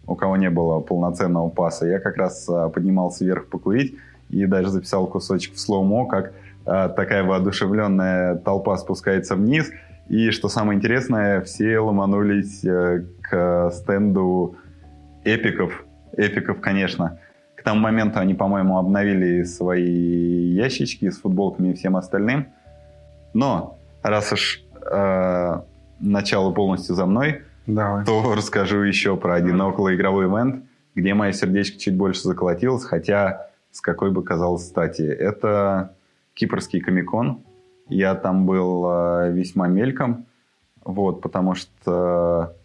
у 0.07 0.15
кого 0.15 0.35
не 0.35 0.49
было 0.49 0.79
полноценного 0.79 1.49
паса, 1.49 1.85
я 1.85 1.99
как 1.99 2.17
раз 2.17 2.49
а, 2.49 2.69
поднимался 2.69 3.23
вверх 3.23 3.45
покурить 3.45 3.95
и 4.31 4.47
даже 4.47 4.69
записал 4.69 5.05
кусочек 5.05 5.53
в 5.53 5.59
слоумо, 5.59 6.07
как 6.07 6.33
а, 6.65 6.89
такая 6.89 7.23
воодушевленная 7.23 8.37
толпа 8.37 8.75
спускается 8.77 9.35
вниз. 9.35 9.69
И 10.09 10.31
что 10.31 10.49
самое 10.49 10.77
интересное, 10.77 11.41
все 11.41 11.77
ломанулись 11.77 12.65
а, 12.65 13.03
к 13.21 13.69
стенду 13.71 14.55
эпиков. 15.25 15.85
Эпиков, 16.13 16.59
конечно. 16.59 17.19
К 17.53 17.61
тому 17.61 17.81
моменту 17.81 18.17
они, 18.17 18.33
по-моему, 18.33 18.79
обновили 18.79 19.43
свои 19.43 20.53
ящички 20.53 21.11
с 21.11 21.19
футболками 21.19 21.69
и 21.69 21.73
всем 21.75 21.97
остальным. 21.97 22.47
Но 23.35 23.77
раз 24.01 24.33
уж 24.33 24.63
э, 24.89 25.61
начало 25.99 26.51
полностью 26.51 26.95
за 26.95 27.05
мной, 27.05 27.41
Давай. 27.65 28.05
то 28.05 28.33
расскажу 28.35 28.81
еще 28.81 29.17
про 29.17 29.35
один 29.35 29.59
околоигровой 29.61 30.25
ивент, 30.25 30.65
где 30.95 31.13
мое 31.13 31.31
сердечко 31.31 31.79
чуть 31.79 31.95
больше 31.95 32.21
заколотилось, 32.21 32.83
хотя 32.83 33.47
с 33.71 33.81
какой 33.81 34.11
бы 34.11 34.23
казалось 34.23 34.65
стати. 34.65 35.03
Это 35.03 35.95
кипрский 36.33 36.79
комикон. 36.79 37.43
Я 37.89 38.15
там 38.15 38.45
был 38.45 38.85
э, 38.89 39.31
весьма 39.31 39.67
мельком, 39.67 40.25
вот, 40.83 41.21
потому 41.21 41.55
что 41.55 42.55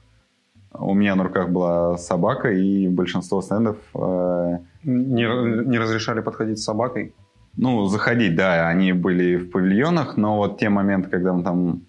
у 0.73 0.95
меня 0.95 1.15
на 1.15 1.25
руках 1.25 1.51
была 1.51 1.99
собака, 1.99 2.51
и 2.51 2.89
большинство 2.89 3.43
стендов... 3.43 3.77
Э, 3.95 4.59
не, 4.85 5.65
не 5.67 5.79
разрешали 5.79 6.21
подходить 6.21 6.59
с 6.59 6.65
собакой? 6.65 7.15
Ну, 7.57 7.87
заходить, 7.87 8.35
да, 8.35 8.69
они 8.69 8.93
были 8.93 9.37
в 9.37 9.51
павильонах, 9.51 10.17
но 10.17 10.39
вот 10.39 10.59
те 10.59 10.71
моменты, 10.71 11.11
когда 11.11 11.33
мы 11.33 11.43
там 11.43 11.83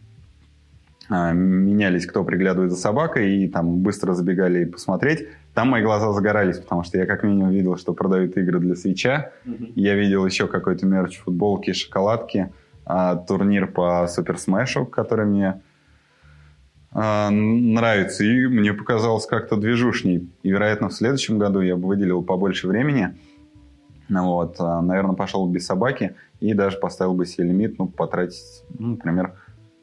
менялись, 1.09 2.05
кто 2.05 2.23
приглядывает 2.23 2.71
за 2.71 2.77
собакой, 2.77 3.35
и 3.35 3.47
там 3.47 3.79
быстро 3.79 4.13
забегали 4.13 4.65
посмотреть. 4.65 5.27
Там 5.53 5.69
мои 5.69 5.83
глаза 5.83 6.11
загорались, 6.13 6.57
потому 6.57 6.83
что 6.83 6.97
я 6.97 7.05
как 7.05 7.23
минимум 7.23 7.51
видел, 7.51 7.77
что 7.77 7.93
продают 7.93 8.37
игры 8.37 8.59
для 8.59 8.75
свеча. 8.75 9.31
Mm-hmm. 9.45 9.73
Я 9.75 9.95
видел 9.95 10.25
еще 10.25 10.47
какой-то 10.47 10.85
мерч, 10.85 11.19
футболки, 11.19 11.73
шоколадки, 11.73 12.51
а, 12.85 13.15
турнир 13.15 13.67
по 13.67 14.07
Супер 14.07 14.37
Смешу, 14.37 14.85
который 14.85 15.25
мне 15.25 15.61
а, 16.91 17.29
нравится, 17.29 18.23
и 18.23 18.47
мне 18.47 18.73
показалось 18.73 19.25
как-то 19.25 19.55
движушней. 19.57 20.29
И, 20.41 20.49
вероятно, 20.49 20.89
в 20.89 20.93
следующем 20.93 21.37
году 21.37 21.61
я 21.61 21.75
бы 21.75 21.87
выделил 21.87 22.23
побольше 22.23 22.67
времени. 22.67 23.15
Вот, 24.09 24.55
а, 24.59 24.81
наверное, 24.81 25.15
пошел 25.15 25.47
без 25.47 25.65
собаки 25.65 26.15
и 26.39 26.53
даже 26.53 26.77
поставил 26.77 27.13
бы 27.13 27.25
себе 27.25 27.47
лимит, 27.47 27.77
ну, 27.77 27.87
потратить, 27.87 28.63
ну, 28.77 28.89
например, 28.89 29.33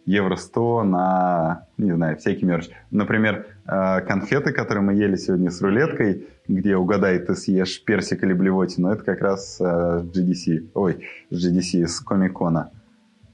евро 0.06 0.36
100 0.36 0.84
на, 0.84 1.66
не 1.78 1.92
знаю, 1.92 2.16
всякий 2.16 2.44
мерч. 2.44 2.68
Например, 2.90 3.46
э, 3.66 4.00
конфеты, 4.00 4.52
которые 4.52 4.82
мы 4.82 4.94
ели 4.94 5.16
сегодня 5.16 5.50
с 5.50 5.60
рулеткой, 5.60 6.28
где 6.48 6.76
угадай, 6.76 7.18
ты 7.18 7.34
съешь 7.34 7.82
персик 7.84 8.22
или 8.22 8.32
блевотину, 8.32 8.90
это 8.90 9.04
как 9.04 9.20
раз 9.20 9.58
э, 9.60 9.64
GDC, 9.64 10.70
ой, 10.74 11.06
GDC, 11.30 11.86
с 11.86 12.00
Комикона. 12.00 12.70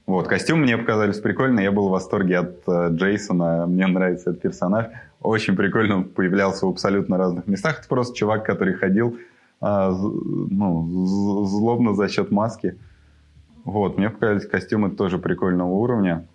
Вот, 0.05 0.27
костюм 0.27 0.61
мне 0.61 0.77
показались 0.77 1.19
прикольные, 1.19 1.65
я 1.65 1.71
был 1.71 1.87
в 1.87 1.91
восторге 1.91 2.39
от 2.39 2.63
э, 2.67 2.89
Джейсона, 2.91 3.65
мне 3.65 3.87
нравится 3.87 4.31
этот 4.31 4.41
персонаж. 4.41 4.87
Очень 5.21 5.55
прикольно 5.55 5.97
он 5.97 6.03
появлялся 6.05 6.65
в 6.65 6.69
абсолютно 6.69 7.17
разных 7.17 7.47
местах. 7.47 7.79
Это 7.79 7.87
просто 7.87 8.15
чувак, 8.15 8.45
который 8.45 8.73
ходил 8.73 9.17
ну, 9.59 11.45
злобно 11.47 11.95
за 11.95 12.07
счет 12.09 12.29
маски. 12.29 12.77
Вот, 13.65 13.97
мне 13.97 14.11
показались 14.11 14.45
костюмы 14.45 14.91
тоже 14.91 15.17
прикольного 15.17 15.69
уровня 15.69 16.27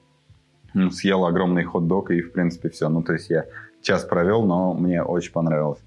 съел 0.91 1.25
огромный 1.27 1.65
хот-дог 1.65 2.11
и, 2.11 2.21
в 2.21 2.33
принципе, 2.33 2.71
все. 2.71 2.89
Ну, 2.89 3.03
то 3.03 3.13
есть 3.13 3.31
я 3.31 3.47
час 3.83 4.05
провел, 4.05 4.45
но 4.45 4.75
мне 4.75 5.03
очень 5.03 5.33
понравилось. 5.33 5.81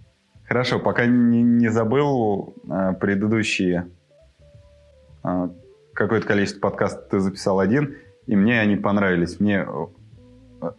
Хорошо, 0.47 0.79
пока 0.79 1.05
не, 1.05 1.41
не 1.41 1.69
забыл, 1.69 2.53
э, 2.69 2.93
предыдущие 2.99 3.87
э, 5.23 5.49
какое-то 5.93 6.27
количество 6.27 6.59
подкастов 6.59 7.09
ты 7.09 7.19
записал 7.19 7.59
один, 7.59 7.95
и 8.27 8.35
мне 8.35 8.59
они 8.59 8.75
понравились. 8.75 9.39
Мне 9.39 9.65
э, 10.61 10.71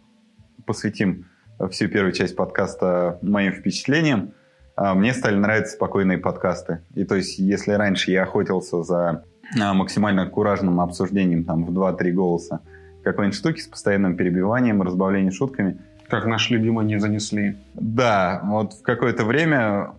посвятим 0.65 1.25
всю 1.71 1.87
первую 1.89 2.13
часть 2.13 2.35
подкаста 2.35 3.19
моим 3.21 3.51
впечатлениям. 3.51 4.33
Э, 4.77 4.93
мне 4.93 5.13
стали 5.13 5.35
нравиться 5.35 5.73
спокойные 5.73 6.17
подкасты. 6.17 6.81
И 6.93 7.03
то 7.03 7.15
есть, 7.15 7.39
если 7.39 7.73
раньше 7.73 8.11
я 8.11 8.23
охотился 8.23 8.83
за 8.83 9.25
э, 9.53 9.73
максимально 9.73 10.27
куражным 10.27 10.79
обсуждением 10.79 11.43
там 11.43 11.65
в 11.65 11.71
2-3 11.71 12.11
голоса, 12.11 12.61
какой-нибудь 13.07 13.37
штуки 13.37 13.59
с 13.59 13.67
постоянным 13.67 14.15
перебиванием, 14.15 14.81
разбавлением 14.81 15.31
шутками. 15.31 15.77
Как 16.07 16.25
наш 16.25 16.49
любимый 16.49 16.85
не 16.85 16.99
занесли. 16.99 17.57
Да, 17.73 18.41
вот 18.45 18.73
в 18.73 18.81
какое-то 18.81 19.25
время 19.25 19.93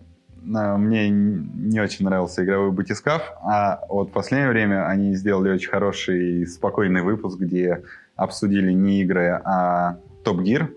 а, 0.55 0.77
мне 0.77 1.09
не 1.09 1.79
очень 1.79 2.05
нравился 2.05 2.43
игровой 2.43 2.71
батискаф, 2.71 3.33
а 3.43 3.81
вот 3.89 4.09
в 4.09 4.11
последнее 4.11 4.49
время 4.49 4.87
они 4.87 5.13
сделали 5.15 5.51
очень 5.51 5.69
хороший 5.69 6.47
спокойный 6.47 7.01
выпуск, 7.01 7.39
где 7.39 7.83
обсудили 8.15 8.71
не 8.71 9.01
игры, 9.01 9.41
а 9.43 9.97
Топ 10.23 10.41
Гир, 10.41 10.73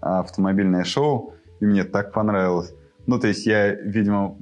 автомобильное 0.00 0.84
шоу, 0.84 1.34
и 1.60 1.66
мне 1.66 1.84
так 1.84 2.12
понравилось. 2.12 2.74
Ну, 3.06 3.18
то 3.18 3.26
есть 3.26 3.46
я, 3.46 3.74
видимо, 3.74 4.36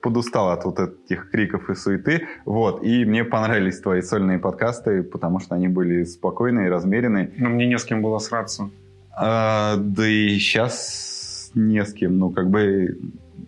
подустал 0.00 0.50
от 0.50 0.64
вот 0.64 0.78
этих 0.78 1.30
криков 1.30 1.70
и 1.70 1.74
суеты. 1.74 2.26
Вот. 2.44 2.82
И 2.82 3.04
мне 3.04 3.24
понравились 3.24 3.80
твои 3.80 4.00
сольные 4.00 4.38
подкасты, 4.38 5.02
потому 5.02 5.40
что 5.40 5.54
они 5.54 5.68
были 5.68 6.04
спокойные, 6.04 6.70
размеренные. 6.70 7.32
Но 7.36 7.48
мне 7.48 7.66
не 7.66 7.78
с 7.78 7.84
кем 7.84 8.02
было 8.02 8.18
сраться. 8.18 8.70
А, 9.14 9.76
да 9.76 10.06
и 10.06 10.38
сейчас 10.38 11.50
не 11.54 11.84
с 11.84 11.92
кем. 11.92 12.18
Ну, 12.18 12.30
как 12.30 12.50
бы 12.50 12.98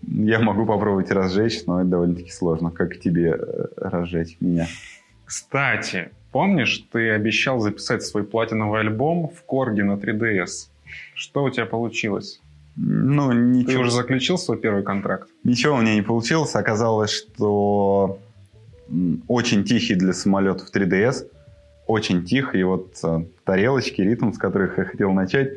я 0.06 0.40
могу 0.40 0.66
попробовать 0.66 1.10
разжечь, 1.10 1.64
но 1.66 1.80
это 1.80 1.90
довольно-таки 1.90 2.30
сложно. 2.30 2.70
Как 2.70 2.98
тебе 2.98 3.36
э, 3.38 3.66
разжечь 3.76 4.36
меня? 4.40 4.66
Кстати, 5.24 6.10
помнишь, 6.32 6.86
ты 6.92 7.10
обещал 7.10 7.60
записать 7.60 8.02
свой 8.02 8.24
платиновый 8.24 8.80
альбом 8.80 9.28
в 9.28 9.42
Корге 9.44 9.84
на 9.84 9.94
3DS? 9.94 10.68
Что 11.14 11.44
у 11.44 11.50
тебя 11.50 11.66
получилось? 11.66 12.40
Ну, 12.76 13.33
ничего. 13.33 13.73
Ты 13.73 13.78
уже 13.78 13.90
заключил 13.90 14.38
свой 14.38 14.59
первый 14.59 14.83
контракт? 14.83 15.28
Ничего 15.45 15.76
у 15.76 15.81
меня 15.81 15.95
не 15.95 16.02
получилось. 16.02 16.54
Оказалось, 16.54 17.11
что 17.11 18.19
очень 19.28 19.64
тихий 19.64 19.95
для 19.95 20.12
самолетов 20.12 20.69
3DS. 20.75 21.26
Очень 21.87 22.25
тихий. 22.25 22.61
И 22.61 22.64
вот 22.64 22.99
э, 23.04 23.25
тарелочки, 23.45 24.00
ритм, 24.00 24.33
с 24.33 24.38
которых 24.38 24.78
я 24.78 24.85
хотел 24.85 25.12
начать, 25.12 25.52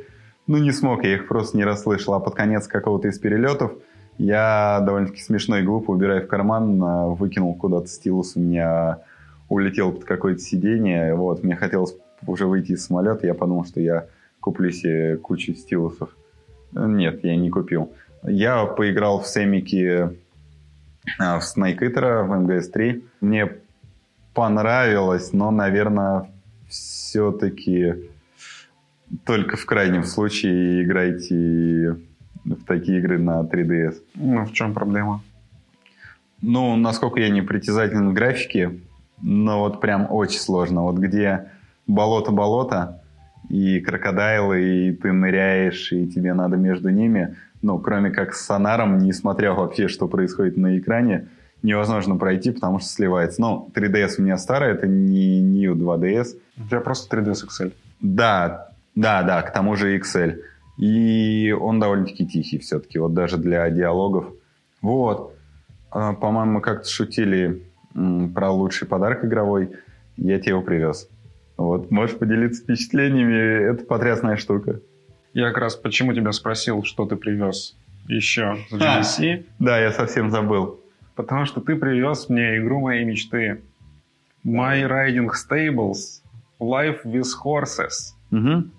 ну, 0.46 0.58
не 0.58 0.72
смог, 0.72 1.04
я 1.04 1.16
их 1.16 1.28
просто 1.28 1.58
не 1.58 1.66
расслышал. 1.66 2.14
А 2.14 2.20
под 2.20 2.36
конец 2.36 2.68
какого-то 2.68 3.08
из 3.08 3.18
перелетов 3.20 3.74
я 4.18 4.82
довольно-таки 4.86 5.22
смешно 5.22 5.58
и 5.58 5.64
глупо, 5.64 5.92
убирая 5.92 6.22
в 6.22 6.28
карман, 6.28 6.82
э, 6.82 7.08
выкинул 7.16 7.56
куда-то 7.56 7.88
стилус, 7.88 8.36
у 8.36 8.40
меня 8.40 9.00
улетел 9.50 9.92
под 9.92 10.06
какое-то 10.06 10.40
сиденье. 10.40 11.16
Вот, 11.16 11.44
мне 11.44 11.56
хотелось 11.56 11.96
уже 12.26 12.46
выйти 12.46 12.74
из 12.74 12.86
самолета, 12.86 13.28
я 13.28 13.34
подумал, 13.34 13.66
что 13.66 13.80
я 13.80 14.08
куплю 14.40 14.72
себе 14.72 15.18
кучу 15.18 15.54
стилусов. 15.54 16.16
Нет, 16.86 17.24
я 17.24 17.36
не 17.36 17.50
купил. 17.50 17.92
Я 18.24 18.66
поиграл 18.66 19.22
в 19.22 19.28
Семики 19.28 20.10
а, 21.20 21.40
в 21.40 21.44
Snake 21.44 21.80
Eater, 21.80 22.24
в 22.24 22.32
МГС-3. 22.32 23.04
Мне 23.22 23.52
понравилось, 24.34 25.34
но, 25.34 25.52
наверное, 25.52 26.30
все-таки 26.70 28.10
только 29.26 29.58
в 29.58 29.66
крайнем 29.66 30.04
случае 30.04 30.84
играйте 30.84 31.98
в 32.44 32.64
такие 32.66 33.00
игры 33.00 33.18
на 33.18 33.42
3DS. 33.42 33.96
Ну, 34.16 34.46
в 34.46 34.54
чем 34.54 34.74
проблема? 34.74 35.22
Ну, 36.42 36.76
насколько 36.76 37.20
я 37.20 37.30
не 37.30 37.42
притязателен 37.42 38.10
в 38.10 38.14
графике, 38.14 38.80
но 39.22 39.60
вот 39.60 39.82
прям 39.82 40.08
очень 40.10 40.40
сложно. 40.40 40.84
Вот 40.84 40.98
где 40.98 41.52
болото-болото, 41.88 43.02
и 43.50 43.80
крокодайлы, 43.80 44.90
и 44.90 44.92
ты 44.94 45.12
ныряешь, 45.12 45.92
и 45.92 46.08
тебе 46.08 46.34
надо 46.34 46.58
между 46.58 46.90
ними, 46.90 47.36
ну, 47.62 47.80
кроме 47.80 48.12
как 48.12 48.34
с 48.34 48.46
сонаром, 48.46 48.98
не 48.98 49.14
смотря 49.14 49.54
вообще, 49.54 49.88
что 49.88 50.08
происходит 50.08 50.58
на 50.58 50.78
экране, 50.78 51.28
невозможно 51.64 52.16
пройти, 52.16 52.52
потому 52.52 52.80
что 52.80 52.90
сливается. 52.90 53.42
Ну, 53.42 53.70
3DS 53.74 54.16
у 54.20 54.22
меня 54.22 54.38
старый, 54.38 54.72
это 54.72 54.88
не 54.88 55.42
New 55.42 55.76
2DS. 55.76 56.38
У 56.58 56.68
тебя 56.68 56.82
просто 56.82 57.18
3DS 57.18 57.48
XL. 57.48 57.74
Да, 58.02 58.70
да, 58.96 59.24
да, 59.24 59.42
к 59.42 59.54
тому 59.54 59.76
же 59.76 59.98
XL. 59.98 60.40
И 60.78 61.56
он 61.60 61.80
довольно-таки 61.80 62.28
тихий 62.28 62.60
все-таки, 62.60 63.00
вот 63.00 63.14
даже 63.14 63.38
для 63.38 63.70
диалогов. 63.70 64.28
Вот. 64.82 65.36
А, 65.90 66.14
по-моему, 66.14 66.54
мы 66.54 66.62
как-то 66.62 66.88
шутили 66.88 67.64
про 67.94 68.52
лучший 68.52 68.88
подарок 68.88 69.26
игровой. 69.26 69.72
Я 70.18 70.40
тебе 70.40 70.52
его 70.52 70.62
привез. 70.62 71.10
Вот, 71.58 71.90
можешь 71.90 72.18
поделиться 72.18 72.62
впечатлениями, 72.62 73.72
это 73.72 73.84
потрясная 73.84 74.38
штука. 74.38 74.80
Я 75.34 75.50
как 75.50 75.58
раз 75.58 75.76
почему 75.76 76.14
тебя 76.14 76.32
спросил, 76.32 76.84
что 76.84 77.06
ты 77.06 77.16
привез 77.16 77.76
еще 78.08 78.58
с 78.70 78.74
GDC. 78.74 79.40
А, 79.40 79.44
да, 79.60 79.80
я 79.80 79.92
совсем 79.92 80.30
забыл. 80.30 80.80
Потому 81.16 81.46
что 81.46 81.62
ты 81.62 81.76
привез 81.76 82.30
мне 82.30 82.58
игру 82.60 82.80
моей 82.80 83.04
мечты. 83.04 83.62
My 84.46 84.88
Riding 84.88 85.30
Stables 85.32 86.22
Life 86.60 87.04
with 87.04 87.28
Horses. 87.44 88.14
Угу. 88.32 88.70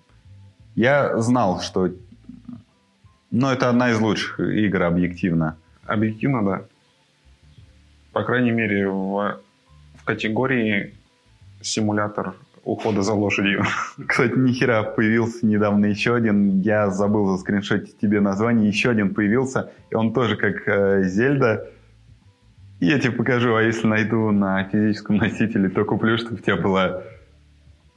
Я 0.77 1.19
знал, 1.19 1.61
что... 1.61 1.91
Ну, 3.31 3.49
это 3.49 3.69
одна 3.69 3.91
из 3.91 4.01
лучших 4.01 4.41
игр 4.41 4.85
объективно. 4.85 5.59
Объективно, 5.85 6.45
да. 6.45 6.63
По 8.13 8.23
крайней 8.23 8.53
мере, 8.53 8.89
в, 8.89 9.41
в 9.97 10.05
категории 10.05 10.95
симулятор 11.61 12.35
ухода 12.69 13.03
за 13.03 13.15
лошадью. 13.15 13.65
Кстати, 14.07 14.37
нихера 14.37 14.83
появился 14.83 15.47
недавно 15.47 15.87
еще 15.87 16.15
один. 16.15 16.61
Я 16.61 16.91
забыл 16.91 17.27
заскриншотить 17.27 17.99
тебе 17.99 18.21
название. 18.21 18.69
Еще 18.69 18.91
один 18.91 19.15
появился. 19.15 19.73
И 19.91 19.95
он 19.95 20.13
тоже 20.13 20.37
как 20.37 20.69
э, 20.69 21.03
Зельда. 21.05 21.67
Я 22.81 22.99
тебе 23.01 23.13
покажу, 23.13 23.55
а 23.55 23.63
если 23.63 23.87
найду 23.87 24.31
на 24.31 24.65
физическом 24.65 25.17
носителе, 25.17 25.69
то 25.71 25.85
куплю, 25.85 26.19
чтобы 26.19 26.37
у 26.37 26.39
тебя 26.39 26.57
была 26.57 27.03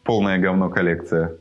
полная 0.03 0.39
говно 0.39 0.69
коллекция. 0.69 1.35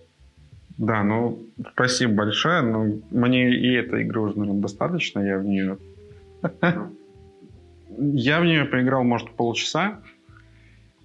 Да, 0.77 1.05
ну, 1.05 1.39
спасибо 1.73 2.15
большое. 2.15 2.63
Но 2.63 2.87
мне 3.11 3.55
и 3.55 3.73
этой 3.75 4.03
игры 4.03 4.21
уже, 4.23 4.39
наверное, 4.39 4.61
достаточно. 4.61 5.21
Я 5.21 5.39
в 5.39 5.45
нее... 5.45 5.79
Я 7.99 8.41
в 8.41 8.45
нее 8.45 8.65
поиграл, 8.65 9.03
может, 9.03 9.31
полчаса, 9.33 9.99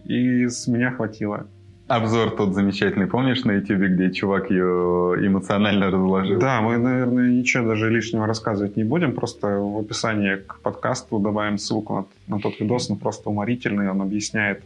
и 0.06 0.48
с 0.48 0.68
меня 0.68 0.92
хватило. 0.92 1.48
Обзор 1.88 2.32
тот 2.32 2.56
замечательный, 2.56 3.06
помнишь, 3.06 3.44
на 3.44 3.52
YouTube, 3.52 3.92
где 3.92 4.12
чувак 4.12 4.50
ее 4.50 5.18
эмоционально 5.22 5.92
разложил? 5.92 6.40
Да, 6.40 6.60
мы, 6.60 6.78
наверное, 6.78 7.30
ничего 7.30 7.68
даже 7.68 7.92
лишнего 7.92 8.26
рассказывать 8.26 8.76
не 8.76 8.84
будем, 8.84 9.14
просто 9.14 9.60
в 9.60 9.78
описании 9.78 10.38
к 10.38 10.60
подкасту 10.62 11.20
добавим 11.20 11.60
ссылку 11.60 11.94
на, 12.28 12.36
на 12.36 12.42
тот 12.42 12.60
видос, 12.60 12.90
он 12.90 12.98
просто 12.98 13.30
уморительный, 13.30 13.92
он 13.92 14.02
объясняет 14.02 14.64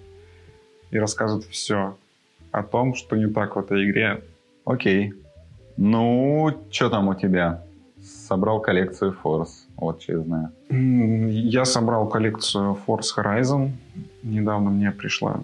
и 0.92 0.98
рассказывает 0.98 1.46
все 1.48 1.98
о 2.52 2.64
том, 2.64 2.96
что 2.96 3.18
не 3.18 3.28
так 3.28 3.58
в 3.58 3.60
этой 3.60 3.84
игре. 3.84 4.24
Окей. 4.64 5.14
Ну, 5.76 6.58
что 6.72 6.90
там 6.90 7.10
у 7.10 7.16
тебя? 7.16 7.64
Собрал 8.02 8.62
коллекцию 8.62 9.14
Force, 9.22 9.68
вот 9.76 10.02
что 10.02 10.14
я 10.14 10.20
знаю. 10.20 10.52
Я 10.70 11.66
собрал 11.66 12.08
коллекцию 12.08 12.78
Force 12.88 13.10
Horizon. 13.18 13.72
Недавно 14.24 14.70
мне 14.70 14.92
пришла 14.92 15.42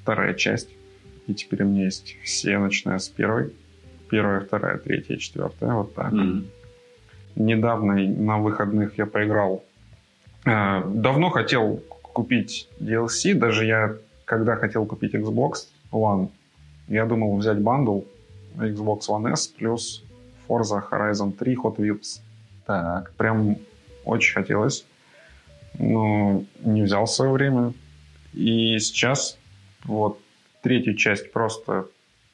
вторая 0.00 0.34
часть. 0.34 0.68
И 1.26 1.34
теперь 1.34 1.62
у 1.62 1.66
меня 1.66 1.84
есть 1.84 2.16
все, 2.24 2.58
начиная 2.58 2.98
с 2.98 3.08
первой. 3.08 3.52
Первая, 4.10 4.40
вторая, 4.40 4.78
третья, 4.78 5.16
четвертая. 5.16 5.72
Вот 5.74 5.94
так. 5.94 6.12
Mm-hmm. 6.12 6.44
Недавно 7.36 7.94
на 7.94 8.38
выходных 8.38 8.98
я 8.98 9.06
поиграл. 9.06 9.64
Э, 10.44 10.82
давно 10.86 11.30
хотел 11.30 11.82
купить 12.02 12.68
DLC. 12.80 13.34
Даже 13.34 13.64
я, 13.64 13.96
когда 14.24 14.56
хотел 14.56 14.84
купить 14.84 15.14
Xbox 15.14 15.68
One, 15.90 16.30
я 16.88 17.06
думал 17.06 17.36
взять 17.36 17.58
бандл 17.58 18.02
Xbox 18.56 19.02
One 19.08 19.32
S 19.32 19.46
плюс 19.48 20.04
Forza 20.46 20.82
Horizon 20.90 21.32
3 21.32 21.54
Hot 21.56 21.76
Wheels. 21.76 22.20
Так. 22.66 23.12
Прям 23.12 23.56
очень 24.04 24.34
хотелось. 24.34 24.84
Но 25.78 26.44
не 26.64 26.82
взял 26.82 27.06
в 27.06 27.10
свое 27.10 27.30
время. 27.32 27.72
И 28.34 28.78
сейчас 28.78 29.38
вот 29.84 30.20
третью 30.62 30.94
часть 30.94 31.32
просто 31.32 31.86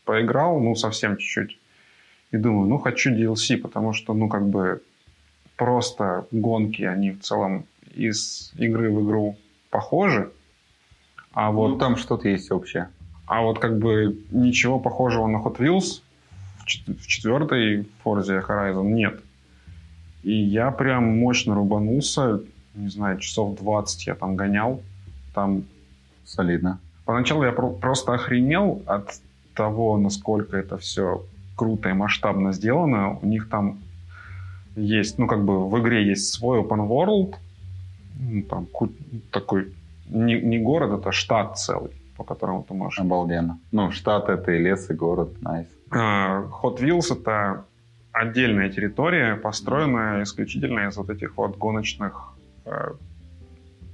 поиграл, 0.05 0.61
ну, 0.61 0.75
совсем 0.75 1.17
чуть-чуть. 1.17 1.59
И 2.31 2.37
думаю, 2.37 2.69
ну, 2.69 2.79
хочу 2.79 3.15
DLC, 3.15 3.57
потому 3.57 3.93
что, 3.93 4.15
ну, 4.15 4.29
как 4.29 4.49
бы 4.49 4.83
просто 5.57 6.27
гонки, 6.31 6.83
они 6.83 7.11
в 7.11 7.21
целом 7.21 7.67
из 7.95 8.53
игры 8.57 8.91
в 8.91 9.05
игру 9.05 9.37
похожи. 9.71 10.31
А 11.33 11.51
вот 11.51 11.69
ну, 11.69 11.79
там 11.79 11.97
что-то 11.97 12.29
есть 12.29 12.51
общее. 12.51 12.89
А 13.27 13.43
вот 13.43 13.59
как 13.59 13.79
бы 13.79 14.19
ничего 14.31 14.79
похожего 14.79 15.27
на 15.27 15.39
Hot 15.39 15.59
Wheels 15.59 16.03
в 16.65 17.07
четвертой 17.07 17.87
Forza 18.05 18.45
Horizon 18.47 18.85
нет. 18.85 19.21
И 20.23 20.33
я 20.33 20.71
прям 20.71 21.19
мощно 21.19 21.55
рубанулся. 21.55 22.41
Не 22.75 22.89
знаю, 22.89 23.19
часов 23.19 23.59
20 23.59 24.07
я 24.07 24.15
там 24.15 24.37
гонял. 24.37 24.83
Там... 25.35 25.65
Солидно. 26.25 26.79
Поначалу 27.09 27.43
я 27.43 27.53
просто 27.53 28.13
охренел 28.13 28.83
от 28.85 29.15
того, 29.55 29.97
насколько 29.97 30.59
это 30.59 30.77
все 30.77 31.25
круто 31.57 31.89
и 31.89 31.95
масштабно 31.95 32.53
сделано. 32.53 33.19
У 33.23 33.27
них 33.27 33.49
там 33.49 33.79
есть, 34.77 35.19
ну, 35.19 35.27
как 35.27 35.43
бы 35.43 35.71
в 35.71 35.81
игре 35.81 36.07
есть 36.07 36.35
свой 36.35 36.61
open 36.61 36.87
world, 36.87 37.37
ну, 38.21 38.43
там 38.43 38.67
такой, 39.31 39.73
не, 40.11 40.39
не 40.39 40.59
город, 40.59 41.01
это 41.01 41.11
штат 41.11 41.59
целый, 41.59 41.93
по 42.19 42.25
которому 42.25 42.63
ты 42.69 42.75
можешь... 42.75 43.01
Обалденно. 43.01 43.59
Ну, 43.73 43.91
штат 43.91 44.29
это 44.29 44.53
и 44.53 44.59
лес, 44.59 44.91
и 44.91 44.93
город, 44.93 45.31
найс. 45.41 45.67
Nice. 45.67 45.99
А, 45.99 46.43
Hot 46.63 46.79
Wheels 46.79 47.19
это 47.19 47.65
отдельная 48.13 48.69
территория, 48.69 49.35
построенная 49.37 50.25
исключительно 50.25 50.89
из 50.89 50.97
вот 50.99 51.09
этих 51.09 51.39
вот 51.39 51.57
гоночных 51.57 52.35
э, 52.67 52.91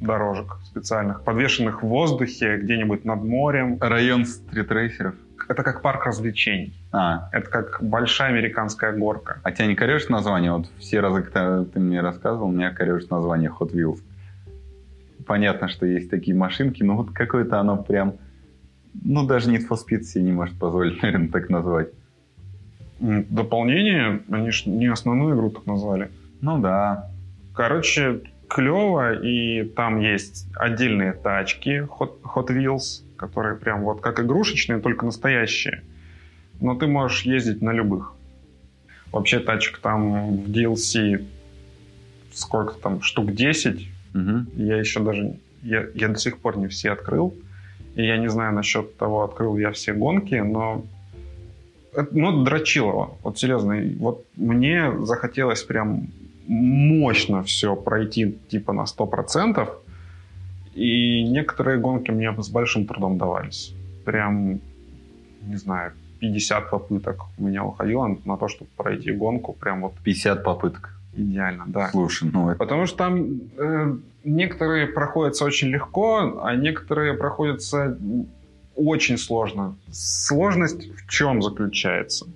дорожек 0.04 0.56
специальных, 0.64 1.22
подвешенных 1.22 1.82
в 1.82 1.86
воздухе 1.86 2.58
где-нибудь 2.58 3.04
над 3.04 3.24
морем. 3.24 3.78
Район 3.80 4.24
стритрейсеров? 4.24 5.14
Это 5.48 5.62
как 5.62 5.82
парк 5.82 6.06
развлечений. 6.06 6.74
А. 6.92 7.28
Это 7.32 7.50
как 7.50 7.78
большая 7.82 8.30
американская 8.30 8.92
горка. 8.92 9.40
А 9.42 9.52
тебя 9.52 9.66
не 9.66 9.74
корежит 9.74 10.10
название? 10.10 10.52
Вот 10.52 10.70
все 10.78 11.00
разы, 11.00 11.22
когда 11.22 11.64
ты 11.64 11.80
мне 11.80 12.00
рассказывал, 12.00 12.50
меня 12.50 12.70
корежит 12.70 13.10
название 13.10 13.50
Hot 13.50 13.72
Wheels. 13.72 14.00
Понятно, 15.26 15.68
что 15.68 15.86
есть 15.86 16.10
такие 16.10 16.36
машинки, 16.36 16.82
но 16.82 16.96
вот 16.96 17.10
какое-то 17.10 17.60
оно 17.60 17.76
прям... 17.76 18.14
Ну, 19.02 19.26
даже 19.26 19.50
Need 19.50 19.68
for 19.68 19.76
Speed 19.76 20.02
себе 20.02 20.24
не 20.24 20.32
может 20.32 20.58
позволить, 20.58 20.96
наверное, 21.02 21.28
так 21.28 21.50
назвать. 21.50 21.88
Дополнение? 23.00 24.22
Они 24.30 24.50
же 24.50 24.70
не 24.70 24.86
основную 24.86 25.34
игру 25.34 25.50
так 25.50 25.66
назвали. 25.66 26.10
Ну 26.40 26.58
да. 26.58 27.10
Короче, 27.54 28.22
клево, 28.54 29.20
и 29.20 29.64
там 29.64 29.98
есть 29.98 30.46
отдельные 30.54 31.12
тачки 31.12 31.88
Hot, 31.98 32.20
Hot 32.22 32.46
Wheels, 32.46 33.02
которые 33.16 33.56
прям 33.56 33.82
вот 33.82 34.00
как 34.00 34.20
игрушечные, 34.20 34.78
только 34.78 35.04
настоящие. 35.04 35.82
Но 36.60 36.76
ты 36.76 36.86
можешь 36.86 37.22
ездить 37.22 37.62
на 37.62 37.72
любых. 37.72 38.14
Вообще 39.10 39.40
тачек 39.40 39.78
там 39.78 40.36
в 40.36 40.48
DLC 40.48 41.26
сколько 42.32 42.74
там, 42.74 43.02
штук 43.02 43.32
10. 43.32 43.88
Угу. 44.14 44.46
Я 44.56 44.76
еще 44.76 45.00
даже, 45.00 45.36
я, 45.62 45.86
я 45.92 46.08
до 46.08 46.18
сих 46.18 46.38
пор 46.38 46.56
не 46.56 46.68
все 46.68 46.92
открыл. 46.92 47.34
И 47.96 48.06
я 48.06 48.16
не 48.18 48.28
знаю 48.28 48.54
насчет 48.54 48.96
того, 48.96 49.24
открыл 49.24 49.56
я 49.56 49.72
все 49.72 49.94
гонки, 49.94 50.36
но 50.36 50.84
ну, 52.12 52.44
дрочилово. 52.44 53.16
Вот 53.24 53.36
серьезно, 53.36 53.82
вот 53.98 54.24
мне 54.36 54.92
захотелось 55.04 55.64
прям 55.64 56.08
мощно 56.46 57.42
все 57.42 57.76
пройти 57.76 58.38
типа 58.48 58.72
на 58.72 58.84
100%. 58.84 59.68
И 60.74 61.22
некоторые 61.24 61.78
гонки 61.78 62.10
мне 62.10 62.34
с 62.36 62.48
большим 62.48 62.86
трудом 62.86 63.16
давались. 63.16 63.74
Прям, 64.04 64.60
не 65.42 65.56
знаю, 65.56 65.92
50 66.20 66.70
попыток 66.70 67.22
у 67.38 67.44
меня 67.44 67.64
уходило 67.64 68.16
на 68.24 68.36
то, 68.36 68.48
чтобы 68.48 68.70
пройти 68.76 69.12
гонку. 69.12 69.52
Прям 69.52 69.82
вот 69.82 69.94
50 70.02 70.42
попыток. 70.42 70.90
Идеально, 71.16 71.64
да. 71.68 71.90
Слушай, 71.90 72.30
ну 72.32 72.50
это... 72.50 72.58
Потому 72.58 72.86
что 72.86 72.96
там 72.96 73.40
э, 73.56 73.96
некоторые 74.24 74.88
проходятся 74.88 75.44
очень 75.44 75.68
легко, 75.68 76.40
а 76.42 76.56
некоторые 76.56 77.14
проходятся 77.14 77.96
очень 78.74 79.16
сложно. 79.16 79.76
Сложность 79.92 80.90
в 80.92 81.08
чем 81.08 81.40
заключается? 81.40 82.26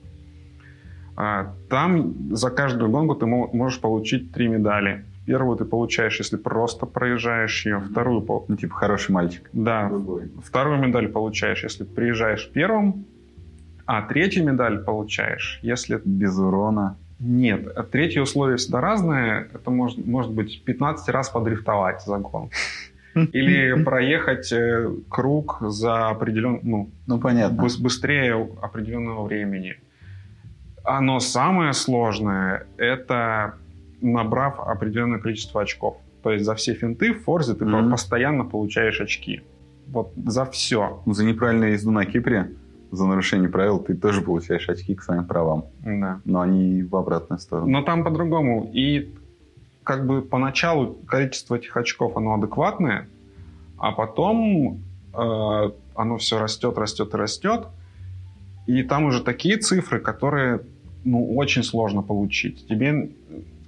А, 1.21 1.53
там 1.69 2.15
за 2.37 2.49
каждую 2.51 2.91
гонку 2.93 3.17
ты 3.17 3.27
можешь 3.27 3.81
получить 3.81 4.31
три 4.31 4.47
медали. 4.47 5.05
Первую 5.27 5.57
ты 5.59 5.65
получаешь, 5.65 6.19
если 6.21 6.37
просто 6.37 6.87
проезжаешь 6.87 7.67
ее. 7.67 7.81
Вторую, 7.81 8.25
Ну, 8.49 8.57
типа, 8.57 8.75
хороший 8.77 9.11
мальчик. 9.11 9.51
да, 9.53 9.89
Другой. 9.89 10.31
вторую 10.45 10.79
медаль 10.79 11.09
получаешь, 11.09 11.65
если 11.65 11.83
приезжаешь 11.85 12.49
первым. 12.55 13.05
А 13.85 14.03
третью 14.03 14.45
медаль 14.45 14.79
получаешь, 14.85 15.59
если... 15.63 16.01
Без 16.05 16.39
урона. 16.39 16.97
Нет, 17.19 17.67
а 17.77 17.83
третье 17.83 18.23
условие 18.23 18.57
всегда 18.59 18.81
разное. 18.81 19.49
Это 19.53 19.71
может, 19.73 20.07
может 20.07 20.31
быть 20.31 20.63
15 20.65 21.09
раз 21.09 21.31
подрифтовать 21.31 22.01
за 22.05 22.19
гонку. 22.19 22.51
Или 23.33 23.83
проехать 23.83 24.53
э, 24.53 24.89
круг 25.09 25.57
за 25.63 26.11
определенный, 26.11 26.61
ну, 26.63 26.91
Ну, 27.09 27.19
понятно. 27.19 27.61
быс- 27.61 27.83
быстрее 27.83 28.49
определенного 28.63 29.25
времени. 29.27 29.77
Оно 30.89 31.21
самое 31.21 31.73
сложное, 31.75 32.67
это 32.79 33.55
набрав 34.01 34.59
определенное 34.61 35.19
количество 35.19 35.61
очков. 35.63 35.97
То 36.23 36.31
есть 36.33 36.45
за 36.45 36.55
все 36.55 36.75
финты 36.75 37.13
в 37.13 37.23
Форзе 37.25 37.55
ты 37.55 37.65
Мгм. 37.65 37.91
постоянно 37.91 38.45
получаешь 38.45 39.01
очки. 39.01 39.43
Вот 39.87 40.13
за 40.27 40.45
все. 40.45 41.03
За 41.07 41.25
неправильную 41.25 41.73
езду 41.73 41.91
на 41.91 42.05
Кипре, 42.07 42.51
за 42.91 43.07
нарушение 43.07 43.49
правил, 43.49 43.79
ты 43.79 43.95
тоже 43.95 44.21
получаешь 44.23 44.69
очки 44.69 44.95
к 44.95 45.03
своим 45.03 45.25
правам. 45.27 45.65
Да. 45.85 46.21
Но 46.25 46.41
они 46.41 46.83
в 46.83 46.97
обратную 46.97 47.39
сторону. 47.39 47.69
Но 47.71 47.83
там 47.83 48.03
по-другому. 48.05 48.71
И 48.73 49.15
как 49.85 50.07
бы 50.07 50.23
поначалу 50.23 50.95
количество 51.07 51.57
этих 51.57 51.77
очков, 51.77 52.17
оно 52.17 52.35
адекватное, 52.35 53.07
а 53.79 53.93
потом 53.93 54.81
э, 55.15 55.71
оно 55.95 56.17
все 56.17 56.39
растет, 56.39 56.79
растет 56.79 57.15
и 57.15 57.17
растет. 57.17 57.67
И 58.67 58.83
там 58.83 59.05
уже 59.05 59.23
такие 59.23 59.57
цифры, 59.57 59.99
которые 60.01 60.61
ну, 61.05 61.37
очень 61.37 61.63
сложно 61.63 62.03
получить. 62.03 62.67
Тебе 62.67 63.11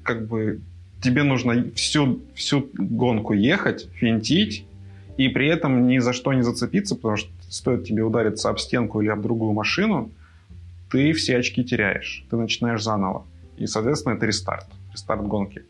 как 0.02 0.26
бы 0.26 0.60
тебе 1.02 1.22
нужно 1.22 1.70
всю, 1.74 2.20
всю 2.34 2.68
гонку 2.74 3.32
ехать, 3.32 3.88
финтить, 3.94 4.64
и 5.16 5.28
при 5.28 5.48
этом 5.48 5.86
ни 5.86 5.98
за 5.98 6.12
что 6.12 6.32
не 6.32 6.42
зацепиться, 6.42 6.94
потому 6.94 7.16
что 7.16 7.30
стоит 7.48 7.84
тебе 7.84 8.02
удариться 8.02 8.48
об 8.48 8.58
стенку 8.58 9.00
или 9.00 9.08
об 9.08 9.22
другую 9.22 9.52
машину, 9.52 10.10
ты 10.90 11.12
все 11.12 11.36
очки 11.36 11.64
теряешь. 11.64 12.24
Ты 12.30 12.36
начинаешь 12.36 12.82
заново. 12.82 13.24
И, 13.56 13.66
соответственно, 13.66 14.14
это 14.14 14.26
рестарт. 14.26 14.66
Рестарт 14.92 15.26
гонки. 15.26 15.62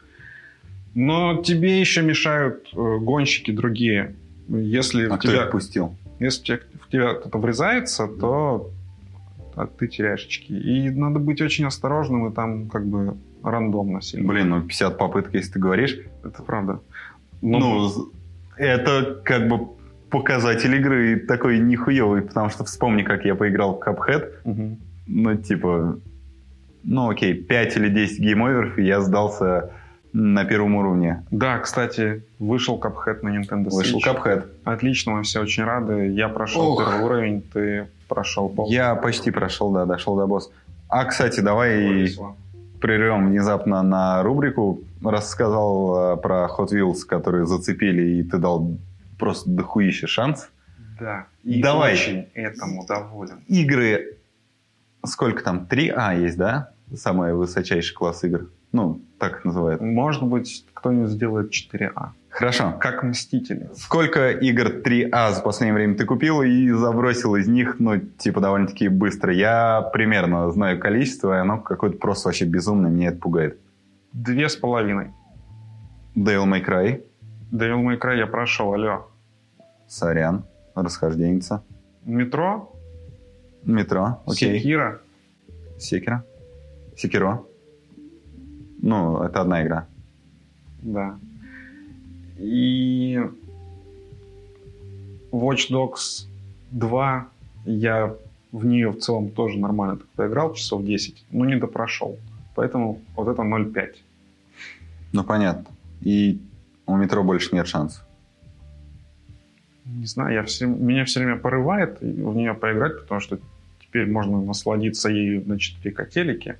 Но 0.95 1.43
тебе 1.43 1.81
еще 1.81 2.03
мешают 2.03 2.69
э, 2.73 2.99
гонщики 2.99 3.51
другие. 3.51 4.15
Если 4.49 5.07
А 5.07 5.17
в 5.17 5.19
кто 5.19 5.29
тебя, 5.29 5.45
их 5.45 5.51
пустил? 5.51 5.95
если 6.19 6.41
в 6.41 6.45
тебя, 6.45 6.59
в 6.59 6.89
тебя 6.91 7.15
кто-то 7.15 7.39
врезается, 7.39 8.07
то 8.09 8.71
а, 9.63 9.67
ты 9.67 9.87
теряешь 9.89 10.25
очки. 10.27 10.55
И 10.59 10.91
надо 10.91 11.19
быть 11.19 11.41
очень 11.41 11.65
осторожным, 11.67 12.29
и 12.29 12.35
там 12.35 12.69
как 12.69 12.87
бы 12.87 13.17
рандомно 13.43 14.01
сильно. 14.03 14.29
Блин, 14.29 14.49
ну 14.51 14.63
50 14.63 14.99
попыток, 14.99 15.35
если 15.35 15.53
ты 15.53 15.59
говоришь. 15.59 15.99
Это 16.25 16.43
правда. 16.43 16.81
Ну, 17.43 17.87
з- 17.89 18.09
это 18.57 19.21
как 19.25 19.49
бы 19.49 19.69
показатель 20.11 20.75
игры 20.75 21.21
такой 21.21 21.59
нихуевый, 21.59 22.23
потому 22.23 22.51
что 22.51 22.65
вспомни, 22.65 23.03
как 23.03 23.25
я 23.25 23.35
поиграл 23.35 23.79
в 23.79 23.89
Cuphead, 23.89 24.25
Мгм. 24.45 24.77
ну, 25.07 25.37
типа, 25.37 25.99
ну, 26.83 27.09
окей, 27.11 27.35
5 27.35 27.77
или 27.77 27.89
10 27.89 28.21
game 28.21 28.42
over 28.42 28.63
ов, 28.63 28.79
и 28.79 28.83
я 28.85 29.01
сдался 29.01 29.71
на 30.13 30.45
первом 30.45 30.75
уровне. 30.75 31.25
Да, 31.31 31.59
кстати, 31.59 32.25
вышел 32.41 32.79
Cuphead 32.81 33.23
на 33.23 33.29
Nintendo 33.39 33.67
Switch. 33.69 33.95
Вышел 33.95 34.01
Cuphead. 34.01 34.45
Отлично, 34.65 35.13
мы 35.13 35.23
все 35.23 35.41
очень 35.41 35.63
рады. 35.65 36.09
Я 36.09 36.29
прошел 36.29 36.73
Ох. 36.73 36.79
первый 36.85 37.05
уровень, 37.05 37.43
ты 37.43 37.87
прошел 38.11 38.49
пол. 38.49 38.69
Я 38.69 38.95
почти 38.97 39.31
прошел, 39.31 39.73
да, 39.73 39.87
дошел 39.87 40.17
до 40.17 40.27
босса. 40.27 40.51
А, 40.89 41.05
кстати, 41.05 41.41
давай 41.41 42.11
прервем 42.81 43.29
внезапно 43.29 43.83
на 43.83 44.23
рубрику. 44.23 44.81
Рассказал 45.03 46.15
э, 46.15 46.17
про 46.17 46.47
Hot 46.47 46.73
Wheels, 46.73 47.07
которые 47.09 47.47
зацепили, 47.47 48.03
и 48.03 48.23
ты 48.23 48.39
дал 48.39 48.77
просто 49.19 49.51
дохуище 49.51 50.07
шанс. 50.07 50.49
Да. 50.99 51.27
И 51.45 51.63
Давай. 51.63 51.95
очень 51.95 52.27
этому 52.35 52.85
доволен. 52.87 53.43
Игры, 53.49 54.19
сколько 55.07 55.43
там, 55.43 55.67
3А 55.71 56.21
есть, 56.21 56.37
да? 56.37 56.73
Самый 56.95 57.35
высочайший 57.35 57.95
класс 57.95 58.25
игр. 58.25 58.51
Ну, 58.73 59.01
так 59.19 59.39
их 59.39 59.45
называют. 59.45 59.81
Может 59.81 60.25
быть, 60.25 60.67
кто-нибудь 60.75 61.11
сделает 61.11 61.53
4А. 61.53 62.11
Хорошо. 62.31 62.75
Как 62.81 63.03
Мстители. 63.03 63.69
Сколько 63.75 64.31
игр 64.31 64.69
3А 64.83 65.33
за 65.33 65.43
последнее 65.43 65.75
время 65.75 65.97
ты 65.97 66.05
купил 66.07 66.43
и 66.43 66.71
забросил 66.71 67.35
из 67.37 67.49
них, 67.49 67.77
ну, 67.81 67.99
типа, 67.99 68.41
довольно-таки 68.41 68.89
быстро? 68.89 69.33
Я 69.33 69.83
примерно 69.93 70.51
знаю 70.53 70.79
количество, 70.79 71.37
и 71.37 71.41
оно 71.41 71.61
какое-то 71.61 71.99
просто 71.99 72.29
вообще 72.29 72.45
безумное, 72.47 72.91
меня 72.91 73.09
это 73.09 73.19
пугает. 73.19 73.59
Две 74.13 74.49
с 74.49 74.57
половиной. 74.57 75.13
Devil 76.17 76.47
May 76.47 76.65
Cry, 76.65 77.03
Devil 77.53 77.83
May 77.85 77.99
Cry 78.01 78.19
я 78.19 78.27
прошел, 78.27 78.73
алло. 78.73 79.09
сорян, 79.89 80.45
расхожденница. 80.75 81.63
Метро, 82.05 82.73
Метро, 83.65 84.23
окей. 84.25 84.59
Секира. 84.59 85.01
Секера. 85.79 86.25
Секиро. 86.97 87.45
Ну, 88.83 89.23
это 89.23 89.43
одна 89.43 89.63
игра. 89.63 89.87
Да. 90.83 91.19
И 92.41 93.21
Watch 95.31 95.71
Dogs 95.71 96.27
2 96.71 97.29
я 97.67 98.17
в 98.51 98.65
нее 98.65 98.91
в 98.91 98.99
целом 98.99 99.31
тоже 99.31 99.59
нормально 99.59 99.99
так 99.99 100.09
поиграл, 100.17 100.55
часов 100.55 100.85
10, 100.85 101.25
но 101.31 101.45
не 101.45 101.57
допрошел. 101.57 102.19
Поэтому 102.55 103.01
вот 103.15 103.29
это 103.29 103.43
0,5. 103.43 103.95
Ну, 105.13 105.25
понятно. 105.25 105.67
И 106.01 106.41
у 106.87 106.97
метро 106.97 107.23
больше 107.23 107.55
нет 107.55 107.69
шансов. 107.69 108.05
Не 109.85 110.07
знаю, 110.07 110.35
я 110.35 110.43
все, 110.45 110.67
меня 110.67 111.05
все 111.05 111.21
время 111.21 111.37
порывает 111.37 112.01
в 112.01 112.35
нее 112.35 112.55
поиграть, 112.55 113.01
потому 113.01 113.21
что 113.21 113.39
теперь 113.83 114.11
можно 114.11 114.41
насладиться 114.41 115.11
ею 115.11 115.47
на 115.47 115.59
4 115.59 116.07
телеке. 116.07 116.59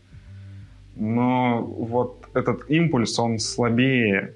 Но 0.97 1.63
вот 1.63 2.29
этот 2.35 2.69
импульс, 2.71 3.19
он 3.19 3.39
слабее, 3.39 4.35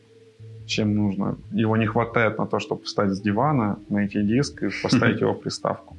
чем 0.67 0.95
нужно. 0.95 1.37
Его 1.53 1.77
не 1.77 1.87
хватает 1.87 2.39
на 2.39 2.47
то, 2.47 2.59
чтобы 2.59 2.85
встать 2.85 3.11
с 3.11 3.21
дивана, 3.21 3.79
найти 3.89 4.23
диск 4.23 4.63
и 4.63 4.69
поставить 4.83 5.21
его 5.21 5.35
в 5.35 5.41
приставку. 5.41 5.97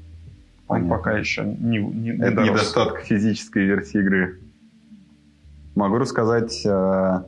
Он 0.67 0.89
пока 0.89 1.17
еще 1.17 1.43
не, 1.43 1.77
не, 1.77 2.09
не 2.09 2.09
Это 2.11 2.37
дорос. 2.37 2.49
недостаток 2.49 2.99
физической 3.01 3.65
версии 3.65 3.99
игры. 3.99 4.39
Могу 5.75 5.97
рассказать 5.97 6.65
э, 6.65 7.23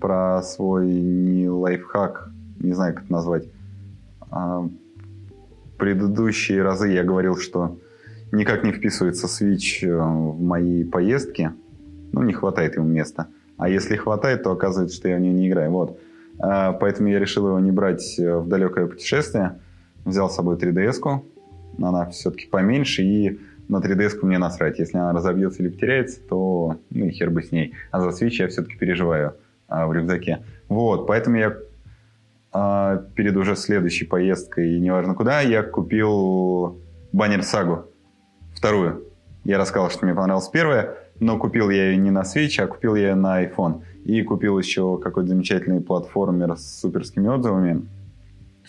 про 0.00 0.42
свой 0.42 0.86
не 0.86 1.48
лайфхак, 1.48 2.30
не 2.60 2.72
знаю, 2.72 2.94
как 2.94 3.04
это 3.04 3.12
назвать. 3.12 3.44
А, 4.30 4.66
предыдущие 5.78 6.62
разы 6.62 6.88
я 6.88 7.04
говорил, 7.04 7.36
что 7.36 7.78
никак 8.32 8.64
не 8.64 8.72
вписывается 8.72 9.26
Switch 9.26 9.86
э, 9.86 9.94
в 9.94 10.40
мои 10.40 10.84
поездки. 10.84 11.52
Ну, 12.12 12.22
не 12.22 12.32
хватает 12.32 12.76
ему 12.76 12.86
места. 12.86 13.26
А 13.56 13.68
если 13.68 13.96
хватает, 13.96 14.42
то 14.44 14.52
оказывается, 14.52 14.96
что 14.96 15.08
я 15.08 15.16
в 15.16 15.20
нее 15.20 15.32
не 15.32 15.48
играю. 15.48 15.70
Вот. 15.70 15.98
А, 16.38 16.72
поэтому 16.72 17.08
я 17.08 17.18
решил 17.18 17.46
его 17.48 17.58
не 17.60 17.70
брать 17.70 18.18
э, 18.18 18.36
в 18.36 18.48
далекое 18.48 18.86
путешествие. 18.86 19.60
Взял 20.04 20.28
с 20.28 20.34
собой 20.34 20.56
3DS-ку. 20.56 21.24
Она 21.80 22.06
все-таки 22.10 22.46
поменьше, 22.46 23.02
и 23.02 23.40
на 23.68 23.78
3DS-ку 23.78 24.26
мне 24.26 24.38
насрать. 24.38 24.78
Если 24.78 24.98
она 24.98 25.12
разобьется 25.12 25.62
или 25.62 25.70
потеряется, 25.70 26.20
то 26.20 26.78
ну 26.90 27.06
и 27.06 27.10
хер 27.10 27.30
бы 27.30 27.42
с 27.42 27.52
ней. 27.52 27.74
А 27.90 28.00
за 28.00 28.08
Switch 28.08 28.36
я 28.38 28.48
все-таки 28.48 28.76
переживаю 28.76 29.36
а, 29.68 29.86
в 29.86 29.92
рюкзаке. 29.92 30.44
Вот, 30.68 31.06
поэтому 31.06 31.36
я 31.36 31.56
а, 32.52 33.04
перед 33.14 33.36
уже 33.36 33.56
следующей 33.56 34.04
поездкой, 34.04 34.78
неважно 34.78 35.14
куда, 35.14 35.40
я 35.40 35.62
купил 35.62 36.78
Баннер 37.12 37.42
Сагу. 37.42 37.86
Вторую. 38.54 39.04
Я 39.44 39.58
рассказал, 39.58 39.90
что 39.90 40.06
мне 40.06 40.14
понравилась 40.14 40.48
первая, 40.48 40.96
но 41.20 41.38
купил 41.38 41.70
я 41.70 41.90
ее 41.90 41.96
не 41.96 42.10
на 42.10 42.22
Switch, 42.22 42.60
а 42.62 42.66
купил 42.66 42.94
я 42.94 43.10
ее 43.10 43.14
на 43.14 43.44
iPhone. 43.44 43.82
И 44.04 44.22
купил 44.22 44.58
еще 44.58 44.98
какой-то 44.98 45.30
замечательный 45.30 45.80
платформер 45.80 46.56
с 46.56 46.80
суперскими 46.80 47.28
отзывами. 47.28 47.86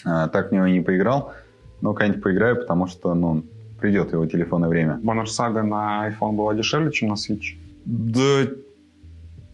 А, 0.06 0.28
так 0.28 0.50
в 0.50 0.52
него 0.54 0.68
не 0.68 0.82
поиграл, 0.82 1.34
но 1.82 1.94
когда-нибудь 1.94 2.24
поиграю, 2.24 2.56
потому 2.56 2.88
что, 2.88 3.14
ну, 3.14 3.44
придет 3.80 4.14
его 4.14 4.26
телефонное 4.26 4.70
время. 4.70 5.00
Banner 5.04 5.26
Saga 5.26 5.62
на 5.62 6.10
iPhone 6.10 6.34
была 6.34 6.54
дешевле, 6.54 6.92
чем 6.92 7.10
на 7.10 7.14
Switch. 7.14 7.58
Да, 7.86 8.50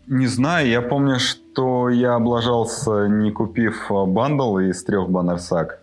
не 0.07 0.27
знаю. 0.27 0.67
Я 0.67 0.81
помню, 0.81 1.19
что 1.19 1.89
я 1.89 2.15
облажался, 2.15 3.07
не 3.07 3.31
купив 3.31 3.91
а, 3.91 4.05
бандл 4.05 4.59
из 4.59 4.83
трех 4.83 5.09
Banner 5.09 5.37
Saga 5.37 5.77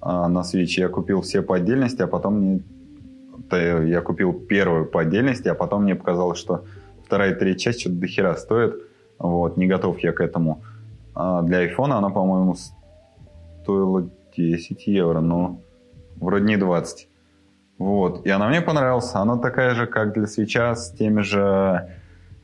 а, 0.00 0.28
на 0.28 0.40
Switch. 0.40 0.78
Я 0.78 0.88
купил 0.88 1.22
все 1.22 1.42
по 1.42 1.56
отдельности, 1.56 2.02
а 2.02 2.06
потом 2.06 2.34
мне... 2.34 2.60
то 3.52 3.82
Я 3.82 4.00
купил 4.00 4.32
первую 4.32 4.86
по 4.86 5.02
отдельности, 5.02 5.48
а 5.48 5.54
потом 5.54 5.82
мне 5.82 5.94
показалось, 5.94 6.38
что 6.38 6.64
вторая 7.04 7.34
и 7.34 7.38
третья 7.38 7.64
часть 7.64 7.80
что-то 7.80 7.96
дохера 7.96 8.34
стоит. 8.34 8.74
Вот, 9.18 9.58
не 9.58 9.66
готов 9.66 9.98
я 10.00 10.12
к 10.12 10.20
этому. 10.20 10.62
А 11.14 11.42
для 11.42 11.66
iPhone 11.66 11.92
она, 11.92 12.08
по-моему, 12.08 12.56
стоила 13.62 14.08
10 14.34 14.86
евро, 14.86 15.20
но 15.20 15.60
вроде 16.16 16.46
не 16.46 16.56
20. 16.56 17.08
Вот. 17.78 18.26
И 18.26 18.30
она 18.30 18.48
мне 18.48 18.62
понравилась. 18.62 19.14
Она 19.14 19.36
такая 19.36 19.74
же, 19.74 19.86
как 19.86 20.14
для 20.14 20.26
свеча, 20.26 20.74
с 20.74 20.90
теми 20.92 21.20
же 21.20 21.90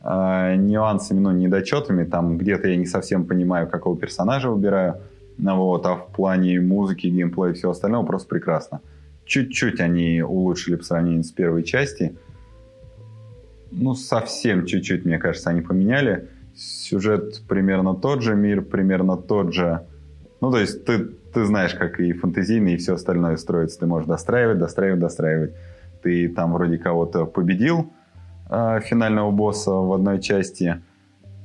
э, 0.03 0.57
нюансами, 0.57 1.21
ну, 1.21 1.31
недочетами. 1.31 2.05
Там 2.05 2.37
где-то 2.37 2.69
я 2.69 2.77
не 2.77 2.87
совсем 2.87 3.25
понимаю, 3.25 3.67
какого 3.67 3.97
персонажа 3.97 4.51
выбираю. 4.51 5.01
Вот, 5.39 5.87
а 5.87 5.95
в 5.95 6.09
плане 6.09 6.61
музыки, 6.61 7.07
геймплея 7.07 7.53
и 7.53 7.55
всего 7.55 7.73
остального 7.73 8.05
просто 8.05 8.29
прекрасно. 8.29 8.81
Чуть-чуть 9.29 9.79
они 9.79 10.23
улучшили 10.23 10.77
по 10.77 10.83
сравнению 10.83 11.23
с 11.23 11.31
первой 11.31 11.63
части. 11.63 12.17
Ну, 13.71 13.95
совсем 13.95 14.65
чуть-чуть, 14.65 15.05
мне 15.05 15.19
кажется, 15.19 15.51
они 15.51 15.61
поменяли. 15.61 16.31
Сюжет 16.57 17.43
примерно 17.47 17.95
тот 17.95 18.23
же, 18.23 18.35
мир 18.35 18.63
примерно 18.63 19.19
тот 19.19 19.53
же. 19.53 19.87
Ну, 20.41 20.51
то 20.51 20.59
есть 20.59 20.87
ты, 20.87 21.11
ты 21.35 21.45
знаешь, 21.45 21.75
как 21.75 22.01
и 22.01 22.13
фэнтезийный, 22.15 22.75
и 22.75 22.77
все 22.79 22.95
остальное 22.95 23.37
строится. 23.37 23.79
Ты 23.79 23.87
можешь 23.87 24.09
достраивать, 24.09 24.59
достраивать, 24.59 25.01
достраивать. 25.01 25.53
Ты 26.03 26.31
там 26.31 26.55
вроде 26.55 26.79
кого-то 26.79 27.27
победил, 27.27 27.93
э, 28.51 28.81
финального 28.81 29.31
босса 29.31 29.73
в 29.73 29.93
одной 29.93 30.23
части, 30.23 30.81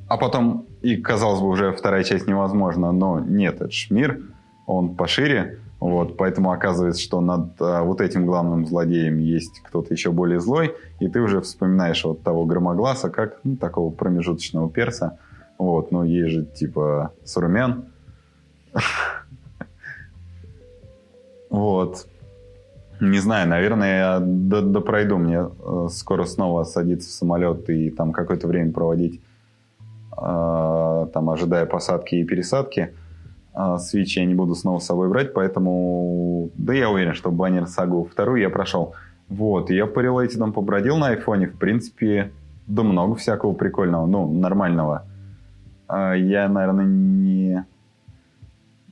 а 0.07 0.17
потом, 0.17 0.67
и 0.81 0.95
казалось 0.95 1.41
бы, 1.41 1.47
уже 1.47 1.73
вторая 1.73 2.03
часть 2.03 2.27
невозможна, 2.27 2.93
но 2.93 3.19
нет, 3.19 3.55
это 3.55 3.71
ж 3.71 3.87
мир, 3.89 4.21
он 4.67 4.95
пошире, 4.95 5.59
вот, 5.83 6.15
поэтому 6.15 6.51
оказывается, 6.53 7.01
что 7.01 7.19
над 7.19 7.61
а, 7.61 7.83
вот 7.83 7.99
этим 7.99 8.25
главным 8.25 8.65
злодеем 8.65 9.17
есть 9.17 9.59
кто-то 9.65 9.93
еще 9.93 10.13
более 10.13 10.39
злой, 10.39 10.73
и 11.01 11.09
ты 11.09 11.19
уже 11.19 11.41
вспоминаешь 11.41 12.05
вот 12.05 12.23
того 12.23 12.45
громогласа 12.45 13.09
как 13.09 13.41
ну, 13.43 13.57
такого 13.57 13.91
промежуточного 13.91 14.69
перса. 14.69 15.19
Вот, 15.57 15.91
ну 15.91 16.05
есть 16.05 16.31
же 16.31 16.45
типа 16.45 17.11
Сурумен. 17.25 17.87
Вот. 21.49 22.07
Не 22.99 23.19
знаю, 23.19 23.47
наверное, 23.49 23.99
я 23.99 24.19
допройду. 24.19 25.17
Мне 25.17 25.45
э, 25.45 25.87
скоро 25.91 26.25
снова 26.25 26.63
садиться 26.63 27.09
в 27.09 27.11
самолет 27.11 27.69
и 27.69 27.91
там 27.91 28.11
какое-то 28.11 28.47
время 28.47 28.71
проводить, 28.71 29.21
э, 30.17 31.07
там, 31.13 31.29
ожидая 31.29 31.67
посадки 31.67 32.15
и 32.15 32.23
пересадки. 32.23 32.93
А, 33.53 33.77
Switch 33.77 34.13
я 34.15 34.25
не 34.25 34.33
буду 34.33 34.55
снова 34.55 34.79
с 34.79 34.85
собой 34.85 35.09
брать, 35.09 35.33
поэтому... 35.33 36.49
Да 36.55 36.73
я 36.73 36.89
уверен, 36.89 37.13
что 37.13 37.31
баннер 37.31 37.67
сагу 37.67 38.07
вторую 38.11 38.41
я 38.41 38.49
прошел. 38.49 38.95
Вот, 39.29 39.69
я 39.69 39.85
по 39.85 39.99
релейтедам 39.99 40.53
побродил 40.53 40.97
на 40.97 41.09
айфоне, 41.09 41.47
в 41.47 41.57
принципе, 41.57 42.31
да 42.67 42.83
много 42.83 43.15
всякого 43.15 43.53
прикольного, 43.53 44.05
ну, 44.05 44.31
нормального. 44.31 45.05
А, 45.87 46.13
я, 46.13 46.49
наверное, 46.49 46.85
не... 46.85 47.65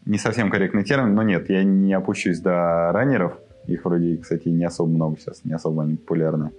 Не 0.06 0.18
совсем 0.18 0.50
корректный 0.50 0.84
термин, 0.84 1.14
но 1.14 1.22
нет, 1.22 1.50
я 1.50 1.64
не 1.64 1.94
опущусь 1.94 2.40
до 2.40 2.92
раннеров. 2.92 3.38
Их 3.68 3.86
вроде, 3.86 4.18
кстати, 4.18 4.50
не 4.50 4.66
особо 4.66 4.90
много 4.90 5.18
сейчас, 5.20 5.46
не 5.46 5.54
особо 5.54 5.84
они 5.84 5.96
популярны. 5.96 6.52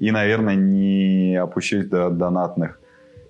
И, 0.00 0.10
наверное, 0.10 0.56
не 0.56 1.36
опущусь 1.36 1.86
до 1.86 2.10
донатных 2.10 2.80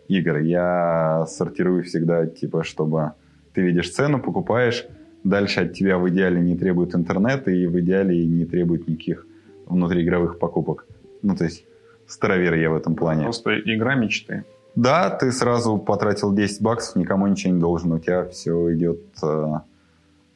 игр. 0.09 0.39
Я 0.39 1.27
сортирую 1.29 1.85
всегда, 1.85 2.27
типа, 2.27 2.65
чтобы 2.65 3.13
ты 3.55 3.63
видишь 3.63 3.91
цену, 3.91 4.21
покупаешь, 4.21 4.87
дальше 5.25 5.61
от 5.61 5.75
тебя 5.75 5.99
в 5.99 6.09
идеале 6.09 6.41
не 6.41 6.57
требует 6.57 6.95
интернета 6.95 7.51
и 7.51 7.67
в 7.67 7.79
идеале 7.81 8.25
не 8.25 8.45
требует 8.45 8.89
никаких 8.89 9.27
внутриигровых 9.67 10.39
покупок. 10.39 10.87
Ну, 11.23 11.37
то 11.37 11.45
есть 11.45 11.65
старовер 12.07 12.55
я 12.55 12.71
в 12.71 12.77
этом 12.77 12.95
плане. 12.95 13.25
Просто 13.25 13.59
игра 13.61 13.95
мечты. 13.95 14.45
Да, 14.75 15.11
ты 15.11 15.33
сразу 15.33 15.79
потратил 15.79 16.33
10 16.33 16.63
баксов, 16.63 16.97
никому 16.97 17.27
ничего 17.27 17.53
не 17.53 17.61
должен, 17.61 17.93
у 17.93 17.99
тебя 17.99 18.25
все 18.27 18.75
идет 18.75 19.01
э, 19.23 19.55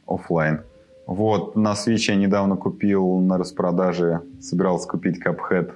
офлайн. 0.06 0.62
Вот, 1.06 1.56
на 1.56 1.72
Switch 1.72 2.08
я 2.08 2.16
недавно 2.16 2.56
купил 2.56 3.18
на 3.18 3.38
распродаже, 3.38 4.22
собирался 4.40 4.88
купить 4.88 5.24
Cuphead, 5.24 5.72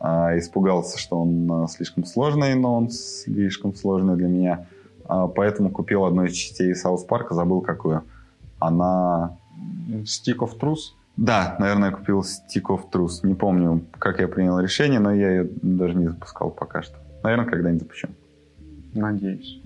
э, 0.00 0.38
испугался, 0.38 0.98
что 0.98 1.20
он 1.20 1.64
э, 1.64 1.66
слишком 1.68 2.04
сложный, 2.04 2.54
но 2.54 2.76
он 2.76 2.90
слишком 2.90 3.74
сложный 3.74 4.16
для 4.16 4.28
меня. 4.28 4.66
А, 5.08 5.26
поэтому 5.26 5.70
купил 5.70 6.04
одну 6.04 6.24
из 6.24 6.32
частей 6.32 6.74
Саус 6.74 7.04
Парка, 7.04 7.34
забыл 7.34 7.60
какую. 7.60 8.04
Она... 8.58 9.36
Stick 10.04 10.38
of 10.38 10.58
Truth? 10.60 10.94
Да, 11.16 11.56
наверное, 11.58 11.90
купил 11.90 12.20
Stick 12.20 12.66
of 12.68 12.90
Truth. 12.92 13.20
Не 13.26 13.34
помню, 13.34 13.82
как 13.98 14.20
я 14.20 14.28
принял 14.28 14.60
решение, 14.60 15.00
но 15.00 15.12
я 15.12 15.30
ее 15.30 15.50
даже 15.62 15.94
не 15.94 16.08
запускал 16.08 16.50
пока 16.50 16.82
что. 16.82 16.96
Наверное, 17.22 17.46
когда-нибудь 17.46 17.82
запущу. 17.82 18.08
Надеюсь. 18.94 19.60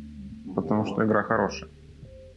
Потому 0.54 0.86
что 0.86 1.04
игра 1.04 1.22
хорошая. 1.22 1.68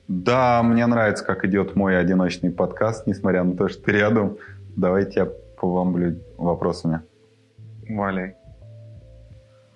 Да, 0.08 0.62
мне 0.64 0.86
нравится, 0.86 1.24
как 1.24 1.46
идет 1.46 1.76
мой 1.76 1.98
одиночный 1.98 2.52
подкаст, 2.52 3.08
несмотря 3.08 3.44
на 3.44 3.56
то, 3.56 3.70
что 3.70 3.84
ты 3.84 3.92
рядом. 3.92 4.38
Давайте 4.76 5.22
я 5.22 5.26
повамблю 5.60 6.20
вопросами. 6.38 7.02
Валяй. 7.90 8.36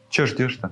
Че 0.09 0.25
ждешь-то? 0.25 0.71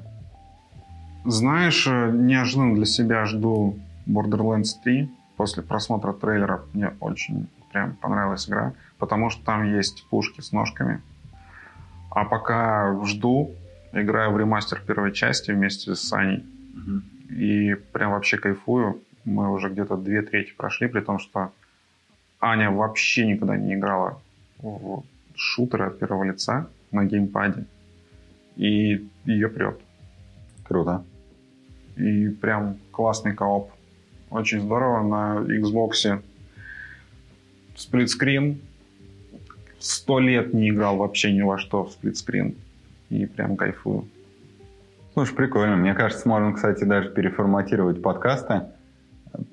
Знаешь, 1.28 1.86
э, 1.88 2.12
неожиданно 2.14 2.74
для 2.74 2.86
себя 2.86 3.26
жду 3.26 3.78
Borderlands 4.08 4.70
3. 4.82 5.10
После 5.36 5.62
просмотра 5.62 6.14
трейлеров 6.14 6.62
мне 6.74 6.94
очень 7.02 7.50
прям 7.70 7.98
понравилась 7.98 8.48
игра, 8.48 8.72
потому 8.98 9.30
что 9.30 9.44
там 9.44 9.66
есть 9.66 10.08
пушки 10.10 10.40
с 10.40 10.54
ножками. 10.54 11.02
А 12.12 12.24
пока 12.24 12.98
жду, 13.04 13.52
играю 13.92 14.32
в 14.32 14.40
ремастер 14.40 14.82
первой 14.88 15.12
части 15.12 15.52
вместе 15.52 15.96
с 15.96 16.00
Саней. 16.00 16.46
Угу. 16.78 17.36
И 17.36 17.74
прям 17.92 18.12
вообще 18.12 18.38
кайфую. 18.38 19.02
Мы 19.26 19.52
уже 19.52 19.68
где-то 19.68 19.98
две 19.98 20.22
трети 20.22 20.54
прошли, 20.54 20.88
при 20.88 21.02
том, 21.02 21.20
что 21.20 21.52
Аня 22.40 22.72
вообще 22.72 23.28
никогда 23.28 23.58
не 23.58 23.74
играла 23.74 24.22
в 24.60 25.04
шутеры 25.36 25.88
от 25.88 26.00
первого 26.00 26.24
лица 26.24 26.68
на 26.92 27.04
геймпаде. 27.04 27.66
И 28.56 29.06
ее 29.26 29.50
прет. 29.50 29.82
Круто 30.64 31.04
и 31.98 32.30
прям 32.30 32.78
классный 32.92 33.34
кооп. 33.34 33.72
Очень 34.30 34.62
здорово 34.62 35.04
на 35.04 35.40
Xbox. 35.42 36.22
Сплитскрин. 37.76 38.60
Сто 39.80 40.20
лет 40.20 40.54
не 40.54 40.70
играл 40.70 40.98
вообще 40.98 41.32
ни 41.32 41.42
во 41.42 41.58
что 41.58 41.86
в 41.86 41.92
сплитскрин. 41.92 42.56
И 43.10 43.26
прям 43.26 43.56
кайфую. 43.56 44.08
Слушай, 45.14 45.36
прикольно. 45.36 45.76
Мне 45.76 45.94
кажется, 45.94 46.28
можно, 46.28 46.54
кстати, 46.54 46.84
даже 46.84 47.10
переформатировать 47.10 48.02
подкасты, 48.02 48.64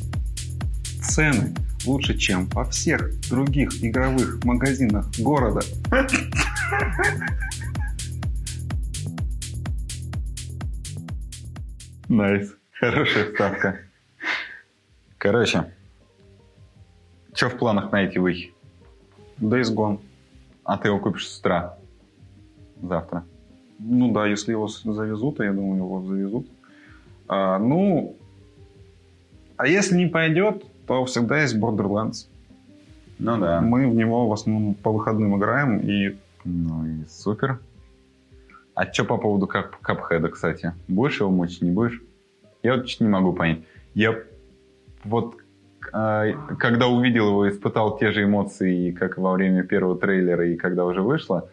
Цены 1.03 1.55
лучше, 1.87 2.19
чем 2.19 2.47
во 2.49 2.67
всех 2.67 3.09
других 3.31 3.83
игровых 3.83 4.45
магазинах 4.45 5.07
города. 5.19 5.63
Nice. 12.13 12.55
Хорошая 12.79 13.33
ставка. 13.33 13.79
Короче, 15.17 15.73
что 17.33 17.49
в 17.49 17.57
планах 17.57 17.91
на 17.91 18.03
эти 18.03 18.19
выхи? 18.19 18.53
Days 19.41 19.75
Gone. 19.75 19.99
А 20.63 20.77
ты 20.77 20.89
его 20.89 20.99
купишь 20.99 21.27
с 21.27 21.39
утра? 21.39 21.79
Завтра. 22.83 23.25
Ну 23.79 24.13
да, 24.13 24.27
если 24.27 24.53
его 24.53 24.69
завезут, 24.69 25.41
а 25.41 25.45
я 25.45 25.53
думаю, 25.53 25.77
его 25.77 26.03
завезут. 26.03 26.47
А, 27.29 27.59
ну, 27.59 28.15
а 29.57 29.67
если 29.67 29.97
не 29.97 30.07
пойдет, 30.07 30.65
то 30.87 31.07
всегда 31.07 31.41
есть 31.41 31.57
Borderlands. 31.57 32.27
Ну 33.19 33.39
да. 33.39 33.63
Мы 33.63 33.89
в 33.89 33.95
него 33.95 34.29
в 34.29 34.33
основном 34.35 34.75
по 34.75 34.93
выходным 34.93 35.39
играем, 35.39 35.79
и 35.79 36.19
Ну 36.45 36.85
и 36.85 37.07
супер. 37.09 37.59
А 38.75 38.91
что 38.91 39.05
по 39.05 39.19
поводу 39.19 39.47
кап 39.47 39.77
капхеда, 39.77 40.29
кстати? 40.29 40.73
Будешь 40.89 41.21
его 41.21 41.31
мочить, 41.31 41.63
не 41.63 41.71
будешь? 41.71 42.03
Я 42.63 42.77
вот 42.77 42.87
чуть 42.87 43.01
не 43.01 43.09
могу 43.09 43.33
понять. 43.33 43.61
Я 43.95 44.19
вот 45.05 45.37
а, 45.93 46.33
когда 46.59 46.87
увидел 46.87 47.29
его, 47.29 47.49
испытал 47.49 47.99
те 47.99 48.13
же 48.13 48.25
эмоции, 48.25 48.93
как 48.93 49.19
во 49.19 49.33
время 49.33 49.63
первого 49.63 49.99
трейлера 49.99 50.49
и 50.49 50.57
когда 50.57 50.85
уже 50.85 51.03
вышло. 51.03 51.51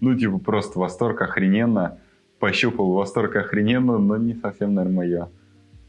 Ну, 0.00 0.16
типа, 0.16 0.38
просто 0.38 0.78
восторг 0.78 1.20
охрененно. 1.22 1.98
Пощупал 2.38 2.92
восторг 2.92 3.36
охрененно, 3.36 3.98
но 3.98 4.16
не 4.16 4.34
совсем, 4.34 4.74
наверное, 4.74 4.96
мое. 4.96 5.28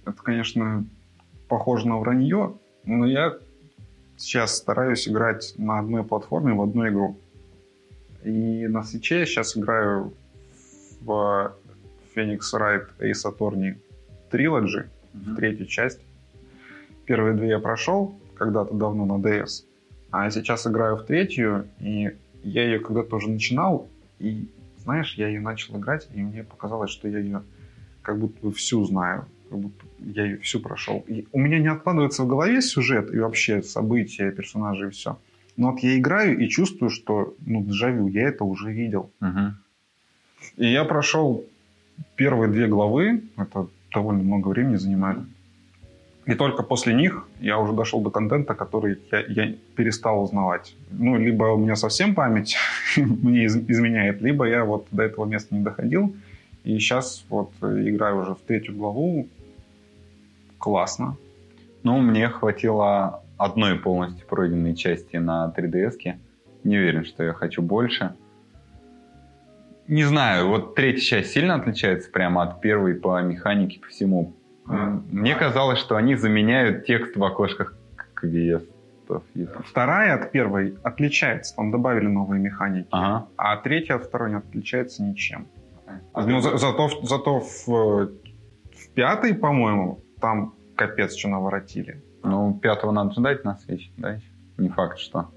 это, 0.06 0.22
конечно, 0.22 0.86
похоже 1.48 1.88
на 1.88 1.98
вранье, 2.00 2.54
но 2.86 3.06
я 3.06 3.34
сейчас 4.18 4.56
стараюсь 4.56 5.08
играть 5.08 5.54
на 5.58 5.80
одной 5.80 6.04
платформе 6.04 6.54
в 6.54 6.62
одну 6.62 6.88
игру. 6.88 7.18
И 8.24 8.68
на 8.68 8.84
свече 8.84 9.20
я 9.20 9.26
сейчас 9.26 9.58
играю 9.58 10.14
в 11.06 11.56
Phoenix 12.16 12.40
Wright 12.54 12.88
Ace 13.00 13.26
Attorney 13.26 13.78
Trilogy, 14.32 14.88
в 15.14 15.36
третью 15.36 15.66
часть. 15.68 16.02
Первые 17.06 17.36
две 17.36 17.50
я 17.50 17.60
прошел 17.60 18.20
когда-то 18.36 18.74
давно 18.74 19.06
на 19.06 19.22
DS, 19.22 19.66
а 20.12 20.30
сейчас 20.30 20.68
играю 20.68 20.98
в 20.98 21.06
третью, 21.06 21.68
и 21.80 22.12
я 22.44 22.64
ее 22.64 22.80
когда-то 22.80 23.16
уже 23.18 23.30
начинал, 23.30 23.88
и, 24.20 24.50
знаешь, 24.78 25.16
я 25.16 25.28
ее 25.28 25.40
начал 25.40 25.78
играть, 25.78 26.08
и 26.14 26.22
мне 26.22 26.44
показалось, 26.44 26.92
что 26.92 27.08
я 27.08 27.20
ее 27.20 27.44
как 28.02 28.20
будто 28.20 28.40
бы 28.42 28.52
всю 28.52 28.84
знаю, 28.86 29.26
как 29.50 29.60
будто 29.60 29.86
я 30.00 30.26
ее 30.26 30.38
всю 30.38 30.60
прошел. 30.60 31.04
И 31.08 31.28
у 31.32 31.40
меня 31.40 31.60
не 31.60 31.68
откладывается 31.68 32.24
в 32.24 32.28
голове 32.28 32.62
сюжет 32.62 33.14
и 33.14 33.20
вообще 33.20 33.62
события, 33.62 34.32
персонажи 34.32 34.88
и 34.88 34.92
все. 34.92 35.20
Но 35.58 35.72
вот 35.72 35.80
я 35.80 35.98
играю 35.98 36.38
и 36.38 36.50
чувствую, 36.50 36.90
что, 36.90 37.36
ну, 37.46 37.64
дежавю, 37.64 38.08
я 38.08 38.28
это 38.28 38.44
уже 38.44 38.72
видел. 38.72 39.12
Мгм. 39.20 39.58
И 40.58 40.72
я 40.72 40.84
прошел 40.86 41.44
первые 42.16 42.52
две 42.52 42.68
главы, 42.68 43.24
это 43.38 43.68
довольно 43.94 44.24
много 44.24 44.50
времени 44.50 44.76
занимает. 44.76 45.20
И 46.26 46.34
только 46.34 46.64
после 46.64 46.94
них 46.94 47.28
я 47.40 47.60
уже 47.60 47.74
дошел 47.74 48.02
до 48.02 48.10
контента, 48.10 48.56
который 48.56 48.98
я, 49.12 49.20
я 49.28 49.56
перестал 49.76 50.24
узнавать. 50.24 50.76
Ну, 50.90 51.18
либо 51.18 51.46
у 51.46 51.58
меня 51.58 51.76
совсем 51.76 52.16
память 52.16 52.58
мне 52.98 53.46
из- 53.46 53.56
изменяет, 53.56 54.22
либо 54.22 54.46
я 54.46 54.66
вот 54.66 54.88
до 54.92 55.04
этого 55.04 55.26
места 55.26 55.54
не 55.56 55.62
доходил. 55.62 56.16
И 56.64 56.80
сейчас 56.80 57.24
вот 57.30 57.52
играю 57.62 58.22
уже 58.22 58.34
в 58.34 58.40
третью 58.40 58.76
главу. 58.76 59.28
Классно. 60.58 61.16
Ну, 61.84 62.00
мне 62.00 62.28
хватило 62.30 63.22
одной 63.38 63.76
полностью 63.76 64.26
пройденной 64.26 64.76
части 64.76 65.18
на 65.18 65.54
3DS. 65.56 66.16
Не 66.64 66.78
уверен, 66.78 67.06
что 67.06 67.24
я 67.24 67.34
хочу 67.34 67.62
больше. 67.62 68.16
Не 69.88 70.04
знаю, 70.04 70.48
вот 70.50 70.76
третья 70.76 71.02
часть 71.02 71.32
сильно 71.32 71.56
отличается 71.56 72.10
прямо 72.12 72.44
от 72.44 72.62
первой 72.62 72.96
по 72.96 73.22
механике, 73.22 73.80
по 73.80 73.88
всему. 73.88 74.34
М, 74.68 75.06
Мне 75.12 75.36
казалось, 75.36 75.78
что 75.80 75.96
они 75.96 76.16
заменяют 76.16 76.86
текст 76.86 77.16
в 77.16 77.24
окошках 77.24 77.76
квестов. 78.16 79.24
Вторая 79.66 80.16
от 80.16 80.32
первой 80.32 80.76
отличается. 80.84 81.56
Там 81.56 81.70
добавили 81.72 82.08
новые 82.08 82.42
механики. 82.42 82.88
Ага. 82.92 83.28
А 83.38 83.58
третья 83.58 83.96
от 83.96 84.06
второй 84.06 84.32
не 84.32 84.38
отличается 84.38 85.04
ничем. 85.04 85.48
А 86.14 86.26
Ну, 86.26 86.40
за- 86.42 86.58
зато, 86.58 86.88
в- 86.88 87.06
зато 87.08 87.40
в, 87.40 87.70
э, 87.70 88.08
в 88.74 88.90
пятой, 88.96 89.36
по-моему, 89.36 90.00
там 90.20 90.56
капец, 90.76 91.16
что 91.16 91.30
наворотили. 91.30 92.02
Ну, 92.24 92.56
пятого 92.60 92.92
надо 92.92 93.12
ждать 93.12 93.46
на 93.46 93.56
свече, 93.58 93.92
да? 93.98 94.18
Не 94.58 94.70
факт, 94.70 94.98
что. 94.98 95.30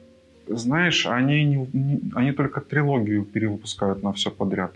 Знаешь, 0.50 1.06
они, 1.06 1.44
не- 1.44 1.68
не- 1.72 2.00
они 2.14 2.32
только 2.32 2.61
трилогию 2.61 3.24
перевыпускают 3.24 4.02
на 4.02 4.12
все 4.12 4.30
подряд. 4.30 4.72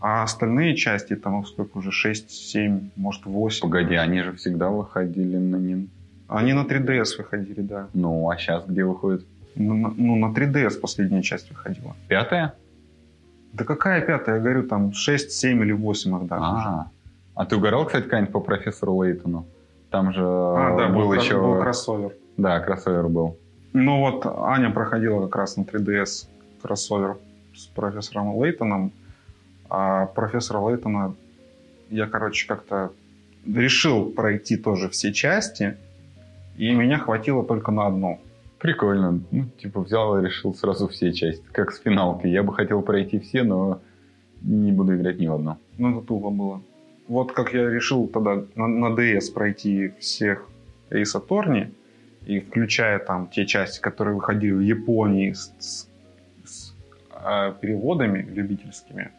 А 0.00 0.22
остальные 0.24 0.74
части, 0.76 1.14
там 1.16 1.44
сколько 1.46 1.78
уже, 1.78 1.92
6, 1.92 2.30
7, 2.30 2.90
может 2.96 3.24
8. 3.24 3.60
Погоди, 3.62 3.94
они 3.94 4.22
же 4.22 4.32
всегда 4.32 4.68
выходили 4.68 5.36
на 5.36 5.56
Нин. 5.56 5.88
Они 6.28 6.52
на 6.54 6.64
3DS 6.64 7.18
выходили, 7.18 7.60
да. 7.60 7.86
Ну, 7.94 8.28
а 8.30 8.36
сейчас 8.36 8.64
где 8.66 8.84
выходит? 8.84 9.24
Ну, 9.54 9.74
на, 9.74 9.94
ну, 9.96 10.16
на 10.16 10.32
3DS 10.32 10.80
последняя 10.80 11.22
часть 11.22 11.50
выходила. 11.50 11.94
Пятая? 12.08 12.54
Да 13.52 13.64
какая 13.64 14.00
пятая? 14.00 14.36
Я 14.36 14.40
говорю, 14.40 14.62
там 14.66 14.92
6, 14.92 15.30
7 15.30 15.62
или 15.62 15.72
8 15.72 16.16
их 16.16 16.22
уже. 16.22 16.32
А, 16.34 16.90
а 17.34 17.44
ты 17.44 17.56
угорал, 17.56 17.84
кстати, 17.86 18.08
Кань, 18.08 18.26
по 18.26 18.40
профессору 18.40 19.02
Лейтону? 19.02 19.46
Там 19.90 20.12
же 20.12 20.22
А, 20.24 20.76
да, 20.78 20.88
был, 20.88 21.08
был, 21.08 21.12
еще... 21.12 21.38
был 21.40 21.60
кроссовер. 21.60 22.12
Да, 22.38 22.60
кроссовер 22.60 23.08
был. 23.08 23.36
Ну 23.72 24.00
вот 24.00 24.26
Аня 24.26 24.70
проходила 24.70 25.26
как 25.26 25.36
раз 25.36 25.56
на 25.56 25.62
3DS 25.62 26.26
кроссовер 26.60 27.16
с 27.54 27.66
профессором 27.66 28.36
Лейтоном. 28.36 28.92
А 29.68 30.06
профессора 30.06 30.60
Лейтона 30.60 31.14
я, 31.88 32.06
короче, 32.06 32.46
как-то 32.46 32.92
решил 33.46 34.10
пройти 34.10 34.56
тоже 34.56 34.88
все 34.88 35.12
части, 35.12 35.76
и 36.56 36.72
меня 36.72 36.98
хватило 36.98 37.44
только 37.44 37.70
на 37.70 37.86
одну. 37.86 38.20
Прикольно. 38.58 39.20
Ну, 39.30 39.46
типа, 39.60 39.80
взял 39.80 40.18
и 40.18 40.24
решил 40.24 40.54
сразу 40.54 40.86
все 40.88 41.12
части. 41.12 41.42
Как 41.52 41.72
с 41.72 41.80
финалкой. 41.80 42.30
Я 42.30 42.42
бы 42.42 42.54
хотел 42.54 42.82
пройти 42.82 43.18
все, 43.18 43.42
но 43.42 43.80
не 44.42 44.70
буду 44.70 44.94
играть 44.94 45.18
ни 45.18 45.26
в 45.26 45.34
одну. 45.34 45.56
Ну, 45.78 45.98
это 45.98 46.06
тупо 46.06 46.30
было. 46.30 46.62
Вот 47.08 47.32
как 47.32 47.52
я 47.52 47.68
решил 47.68 48.06
тогда 48.06 48.44
на, 48.54 48.68
на 48.68 48.94
DS 48.94 49.32
пройти 49.34 49.92
всех 49.98 50.46
Ace 50.90 51.16
Attorney, 51.16 51.72
и 52.26 52.40
включая 52.40 52.98
там 52.98 53.28
те 53.28 53.46
части, 53.46 53.80
которые 53.80 54.14
выходили 54.14 54.52
в 54.52 54.60
Японии 54.60 55.32
с, 55.32 55.52
с- 55.58 55.88
с, 56.44 56.74
а, 57.10 57.52
переводами 57.52 58.22
любительскими, 58.22 59.10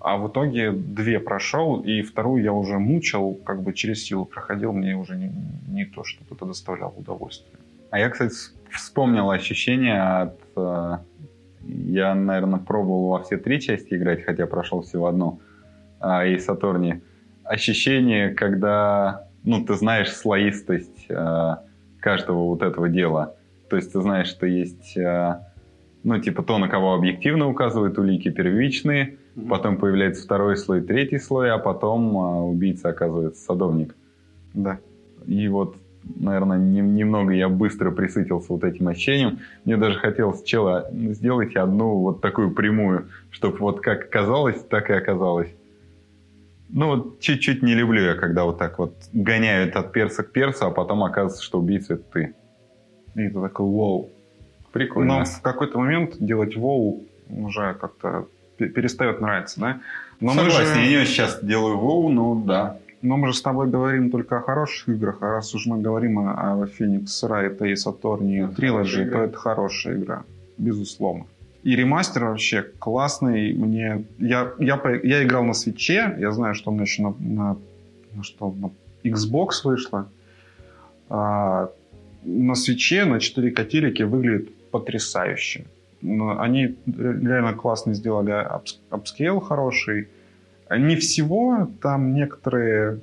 а 0.00 0.16
в 0.18 0.28
итоге 0.28 0.70
две 0.72 1.18
прошел, 1.20 1.80
и 1.80 2.02
вторую 2.02 2.42
я 2.42 2.52
уже 2.52 2.78
мучил, 2.78 3.34
как 3.44 3.62
бы 3.62 3.72
через 3.72 4.04
силу 4.04 4.24
проходил, 4.26 4.72
мне 4.72 4.96
уже 4.96 5.16
не, 5.16 5.30
не 5.68 5.84
то, 5.86 6.04
что 6.04 6.22
это 6.30 6.44
доставляло 6.44 6.92
удовольствие. 6.96 7.54
А 7.90 7.98
я, 7.98 8.10
кстати, 8.10 8.34
вспомнил 8.70 9.30
ощущение 9.30 10.02
от... 10.02 10.38
э, 10.56 10.98
Я, 11.66 12.14
наверное, 12.14 12.58
пробовал 12.58 13.08
во 13.10 13.22
все 13.22 13.38
три 13.38 13.60
части 13.60 13.94
играть, 13.94 14.24
хотя 14.24 14.46
прошел 14.46 14.82
всего 14.82 15.06
одну. 15.06 15.38
а, 16.00 16.26
И 16.26 16.38
Сатурни. 16.38 17.00
Ощущение, 17.44 18.30
когда, 18.34 19.28
ну, 19.44 19.64
ты 19.64 19.74
знаешь 19.74 20.12
слоистость 20.12 21.06
э, 21.08 21.54
каждого 22.04 22.44
вот 22.44 22.62
этого 22.62 22.88
дела. 22.88 23.34
То 23.70 23.76
есть 23.76 23.92
ты 23.92 24.00
знаешь, 24.02 24.28
что 24.28 24.46
есть, 24.46 24.96
э, 24.96 25.36
ну, 26.04 26.20
типа 26.20 26.42
то, 26.42 26.58
на 26.58 26.68
кого 26.68 26.92
объективно 26.94 27.48
указывают 27.48 27.98
улики 27.98 28.30
первичные, 28.30 29.16
потом 29.48 29.78
появляется 29.78 30.22
второй 30.22 30.58
слой, 30.58 30.82
третий 30.82 31.18
слой, 31.18 31.50
а 31.50 31.58
потом 31.58 32.16
э, 32.16 32.42
убийца 32.42 32.90
оказывается 32.90 33.42
садовник. 33.42 33.96
Да. 34.52 34.78
И 35.26 35.48
вот, 35.48 35.76
наверное, 36.04 36.58
не- 36.58 36.82
немного 36.82 37.32
я 37.32 37.48
быстро 37.48 37.90
присытился 37.90 38.52
вот 38.52 38.64
этим 38.64 38.88
ощущением. 38.88 39.38
Мне 39.64 39.78
даже 39.78 39.98
хотелось, 39.98 40.42
чела, 40.42 40.86
сделайте 40.92 41.58
одну 41.58 41.96
вот 41.96 42.20
такую 42.20 42.50
прямую, 42.50 43.06
чтобы 43.30 43.56
вот 43.58 43.80
как 43.80 44.10
казалось, 44.10 44.62
так 44.68 44.90
и 44.90 44.92
оказалось. 44.92 45.48
Ну, 46.74 46.88
вот 46.88 47.20
чуть-чуть 47.20 47.62
не 47.62 47.74
люблю 47.74 48.02
я, 48.02 48.14
когда 48.14 48.44
вот 48.44 48.58
так 48.58 48.80
вот 48.80 48.96
гоняют 49.12 49.76
от 49.76 49.92
перса 49.92 50.24
к 50.24 50.32
персу, 50.32 50.66
а 50.66 50.70
потом 50.70 51.04
оказывается, 51.04 51.40
что 51.40 51.60
убийца 51.60 51.94
это 51.94 52.02
ты. 52.12 52.34
И 53.14 53.28
ты 53.28 53.40
такой, 53.40 53.66
вау. 53.66 54.10
Прикольно. 54.72 55.20
Но 55.20 55.24
в 55.24 55.40
какой-то 55.40 55.78
момент 55.78 56.16
делать 56.18 56.56
воу 56.56 57.04
уже 57.30 57.74
как-то 57.80 58.26
пе- 58.56 58.68
перестает 58.68 59.20
нравиться, 59.20 59.60
да? 59.60 59.80
Но 60.20 60.34
мы 60.34 60.50
Согласен, 60.50 60.74
же- 60.74 60.80
я 60.90 61.00
не 61.00 61.06
сейчас 61.06 61.38
делаю 61.44 61.78
воу, 61.78 62.08
ну 62.10 62.42
да. 62.44 62.76
Но 63.02 63.18
мы 63.18 63.28
же 63.28 63.34
с 63.34 63.42
тобой 63.42 63.68
говорим 63.68 64.10
только 64.10 64.38
о 64.38 64.40
хороших 64.40 64.88
играх, 64.88 65.18
а 65.20 65.26
раз 65.30 65.54
уж 65.54 65.66
мы 65.66 65.80
говорим 65.80 66.18
о, 66.18 66.32
о 66.32 66.66
Phoenix 66.66 67.04
Wright 67.22 67.56
и 67.68 67.74
Это 67.74 68.60
Trilogy, 68.60 69.10
то 69.10 69.18
это 69.18 69.36
хорошая 69.36 69.96
игра, 69.96 70.24
безусловно. 70.58 71.26
И 71.64 71.74
ремастер 71.74 72.26
вообще 72.26 72.62
классный. 72.78 73.54
Мне 73.54 74.04
я, 74.18 74.52
я, 74.58 74.80
я 75.02 75.24
играл 75.24 75.44
на 75.44 75.54
свече, 75.54 76.14
я 76.18 76.30
знаю, 76.30 76.54
что 76.54 76.70
он 76.70 76.80
еще 76.80 77.02
на, 77.02 77.14
на, 77.18 77.56
на 78.12 78.22
что, 78.22 78.52
на 78.52 78.70
Xbox 79.02 79.48
вышло. 79.64 80.06
А, 81.08 81.70
на 82.22 82.54
свече 82.54 83.06
на 83.06 83.18
4 83.18 83.50
котелике 83.50 84.04
выглядит 84.04 84.54
потрясающе. 84.70 85.64
Они 86.02 86.76
реально 86.86 87.54
классно 87.54 87.94
сделали 87.94 88.32
апс- 88.32 88.78
апскейл 88.90 89.40
хороший. 89.40 90.08
Не 90.70 90.96
всего, 90.96 91.70
там 91.80 92.12
некоторые 92.12 93.00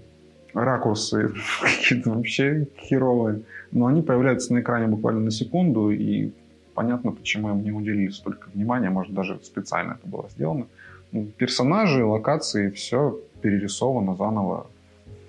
ракурсы 0.53 1.33
какие-то 1.61 2.11
вообще 2.11 2.67
херовые. 2.77 3.41
Но 3.71 3.87
они 3.87 4.03
появляются 4.03 4.53
на 4.53 4.59
экране 4.59 4.85
буквально 4.85 5.21
на 5.21 5.31
секунду, 5.31 5.89
и 5.89 6.31
понятно, 6.73 7.11
почему 7.11 7.49
им 7.49 7.63
не 7.63 7.71
уделили 7.71 8.09
столько 8.09 8.49
внимания, 8.49 8.89
может, 8.89 9.13
даже 9.13 9.39
специально 9.43 9.93
это 9.93 10.07
было 10.07 10.29
сделано. 10.29 10.67
Ну, 11.11 11.25
персонажи, 11.37 12.03
локации, 12.03 12.69
все 12.69 13.19
перерисовано 13.41 14.15
заново 14.15 14.67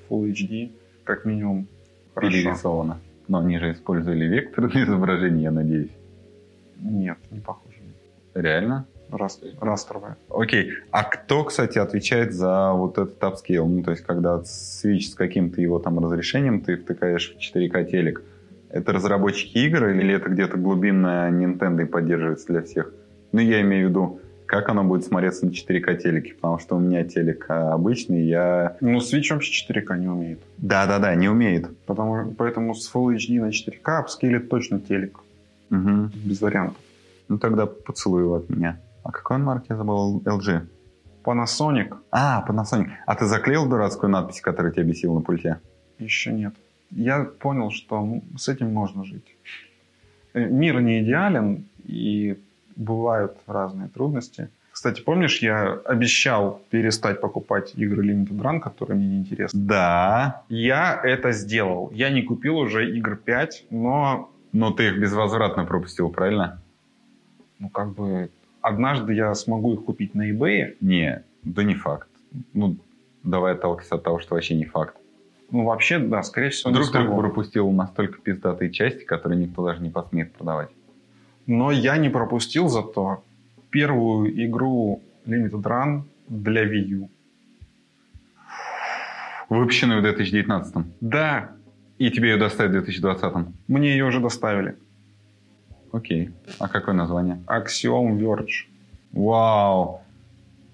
в 0.08 0.12
Full 0.12 0.32
HD, 0.32 0.70
как 1.04 1.24
минимум. 1.24 1.66
Хорошо. 2.14 2.32
Перерисовано. 2.32 3.00
Но 3.28 3.38
они 3.38 3.58
же 3.58 3.72
использовали 3.72 4.26
векторные 4.26 4.84
изображения, 4.84 5.42
я 5.44 5.50
надеюсь. 5.50 5.90
Нет, 6.80 7.18
не 7.30 7.40
похоже. 7.40 7.76
Реально? 8.34 8.86
Раст, 9.10 9.44
растровая. 9.60 10.16
Окей. 10.30 10.72
А 10.90 11.04
кто, 11.04 11.44
кстати, 11.44 11.78
отвечает 11.78 12.32
за 12.32 12.72
вот 12.72 12.96
этот 12.96 13.22
апскейл? 13.22 13.66
Ну, 13.66 13.82
то 13.82 13.90
есть, 13.90 14.02
когда 14.04 14.40
Switch 14.40 15.02
с 15.10 15.14
каким-то 15.14 15.60
его 15.60 15.78
там 15.78 15.98
разрешением 15.98 16.62
ты 16.62 16.76
втыкаешь 16.76 17.34
в 17.34 17.38
4К 17.38 17.90
телек, 17.90 18.22
это 18.72 18.92
разработчики 18.92 19.58
игр 19.58 19.88
или 19.88 20.14
это 20.14 20.28
где-то 20.28 20.56
глубинная 20.56 21.30
Nintendo 21.30 21.82
и 21.82 21.86
поддерживается 21.86 22.46
для 22.48 22.62
всех? 22.62 22.92
Ну, 23.32 23.40
я 23.40 23.60
имею 23.60 23.86
в 23.86 23.90
виду, 23.90 24.20
как 24.46 24.68
оно 24.68 24.84
будет 24.84 25.04
смотреться 25.04 25.46
на 25.46 25.50
4К 25.50 25.96
телеке, 25.96 26.34
потому 26.34 26.58
что 26.58 26.76
у 26.76 26.78
меня 26.80 27.04
телек 27.04 27.46
а, 27.48 27.72
обычный, 27.72 28.26
я... 28.26 28.76
Ну, 28.80 28.98
Switch 28.98 29.32
вообще 29.32 29.72
4К 29.72 29.98
не 29.98 30.08
умеет. 30.08 30.40
Да-да-да, 30.58 31.14
не 31.14 31.28
умеет. 31.28 31.70
Потому, 31.86 32.32
поэтому 32.32 32.74
с 32.74 32.92
Full 32.92 33.16
HD 33.16 33.40
на 33.40 33.48
4К 33.48 33.98
апскейлит 33.98 34.50
точно 34.50 34.80
телек. 34.80 35.18
Угу. 35.70 36.10
Без 36.24 36.40
вариантов. 36.40 36.76
Ну, 37.28 37.38
тогда 37.38 37.66
поцелуй 37.66 38.22
его 38.22 38.34
от 38.34 38.50
меня. 38.50 38.78
А 39.04 39.10
какой 39.10 39.36
он 39.36 39.44
марки 39.44 39.66
я 39.70 39.76
забыл? 39.76 40.20
LG. 40.24 40.66
Panasonic 41.24 41.96
А, 42.10 42.44
Panasonic. 42.46 42.88
А 43.06 43.14
ты 43.14 43.26
заклеил 43.26 43.66
дурацкую 43.68 44.10
надпись, 44.10 44.40
которая 44.40 44.72
тебя 44.72 44.84
бесила 44.84 45.14
на 45.14 45.20
пульте? 45.20 45.60
еще 45.98 46.32
нет. 46.32 46.54
Я 46.92 47.24
понял, 47.24 47.70
что 47.70 48.20
с 48.36 48.48
этим 48.48 48.72
можно 48.72 49.04
жить. 49.04 49.36
Э, 50.34 50.44
Мир 50.46 50.80
не 50.80 51.00
идеален, 51.02 51.64
и 51.84 52.38
бывают 52.76 53.36
разные 53.46 53.88
трудности. 53.88 54.48
Кстати, 54.70 55.02
помнишь, 55.02 55.42
я 55.42 55.72
обещал 55.84 56.62
перестать 56.70 57.20
покупать 57.20 57.72
игры 57.74 58.06
Limited 58.06 58.40
Run, 58.40 58.60
которые 58.60 58.96
мне 58.96 59.06
не 59.06 59.18
интересны? 59.18 59.60
Да. 59.60 60.42
Я 60.48 60.98
это 61.04 61.32
сделал. 61.32 61.90
Я 61.92 62.10
не 62.10 62.22
купил 62.22 62.56
уже 62.56 62.90
игр 62.96 63.16
5, 63.16 63.66
но, 63.70 64.30
Но 64.52 64.70
ты 64.70 64.88
их 64.88 64.98
безвозвратно 64.98 65.64
пропустил, 65.64 66.08
правильно? 66.10 66.58
ну, 67.58 67.68
как 67.68 67.94
бы, 67.94 68.28
однажды 68.60 69.14
я 69.14 69.34
смогу 69.34 69.74
их 69.74 69.84
купить 69.84 70.14
на 70.14 70.30
eBay. 70.30 70.76
Не, 70.80 71.22
да 71.44 71.62
не 71.62 71.74
факт. 71.74 72.08
Ну, 72.54 72.76
давай 73.22 73.52
отталкиваться 73.52 73.94
от 73.94 74.02
того, 74.02 74.18
что 74.18 74.34
вообще 74.34 74.56
не 74.56 74.64
факт. 74.64 74.96
Ну, 75.52 75.64
вообще, 75.64 75.98
да, 75.98 76.22
скорее 76.22 76.48
всего, 76.48 76.70
Вдруг 76.70 76.90
ты 76.90 77.04
пропустил 77.04 77.70
настолько 77.70 78.18
пиздатые 78.18 78.70
части, 78.70 79.04
которые 79.04 79.38
никто 79.38 79.64
даже 79.64 79.82
не 79.82 79.90
посмеет 79.90 80.32
продавать. 80.32 80.70
Но 81.46 81.70
я 81.70 81.98
не 81.98 82.08
пропустил 82.08 82.68
зато 82.68 83.22
первую 83.68 84.32
игру 84.46 85.02
Limited 85.26 85.62
Run 85.62 86.02
для 86.28 86.64
Wii 86.64 86.84
U. 87.00 87.10
Выпущенную 89.50 90.00
в 90.00 90.02
2019 90.02 90.86
Да, 91.02 91.50
И 91.98 92.10
тебе 92.10 92.30
ее 92.30 92.36
доставят 92.38 92.70
в 92.70 92.74
2020 92.74 93.46
мне 93.68 93.90
ее 93.90 94.06
уже 94.06 94.20
доставили. 94.20 94.76
Окей. 95.92 96.30
А 96.58 96.68
какое 96.68 96.94
название? 96.94 97.42
Axiom 97.46 98.18
Verge. 98.18 98.66
Вау. 99.12 100.00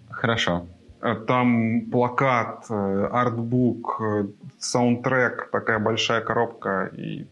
Хорошо. 0.08 0.66
Э, 1.00 1.14
Там 1.14 1.90
плакат, 1.90 2.66
э, 2.70 3.08
артбук, 3.12 4.00
э, 4.00 4.26
саундтрек, 4.58 5.50
такая 5.50 5.78
большая 5.78 6.20
коробка. 6.20 6.90
И 6.96 7.26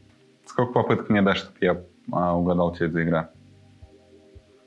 Сколько 0.46 0.72
попыток 0.72 1.10
мне 1.10 1.22
дашь, 1.22 1.38
чтобы 1.38 1.56
я 1.60 1.82
а, 2.12 2.36
угадал, 2.36 2.74
что 2.74 2.84
это 2.84 2.94
за 2.94 3.02
игра? 3.02 3.30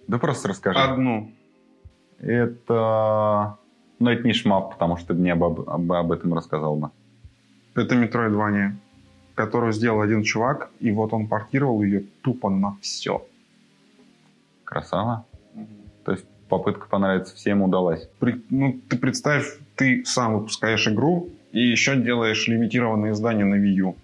Да 0.08 0.18
просто 0.20 0.50
расскажи. 0.50 0.80
одну. 0.80 1.32
Это... 2.20 3.58
Ну, 4.00 4.10
это 4.10 4.24
не 4.24 4.34
шмап, 4.34 4.74
потому 4.74 4.97
что 4.97 5.08
ты 5.08 5.14
мне 5.14 5.34
об, 5.34 5.43
об, 5.43 5.91
об 5.91 6.12
этом 6.12 6.34
рассказал 6.34 6.76
бы. 6.76 6.89
Это 7.76 7.95
Metroidvania, 7.95 8.72
которую 9.36 9.74
сделал 9.74 10.02
один 10.02 10.24
чувак, 10.24 10.70
и 10.80 10.91
вот 10.91 11.14
он 11.14 11.28
портировал 11.28 11.82
ее 11.82 12.04
тупо 12.22 12.50
на 12.50 12.78
все. 12.82 13.26
Красава. 14.64 15.26
Попытка 16.50 16.88
понравится 16.88 17.36
всем 17.36 17.62
удалась. 17.62 18.10
При- 18.20 18.43
ну, 18.50 18.80
ты 18.89 18.97
представь, 18.97 19.45
ты 19.76 20.04
сам 20.06 20.39
выпускаешь 20.39 20.88
игру, 20.88 21.30
и 21.52 21.62
еще 21.62 21.95
делаешь 21.95 22.47
лимитированные 22.47 23.14
издания 23.14 23.45
на 23.45 23.56
Wii 23.56 23.74
U. 23.76 23.95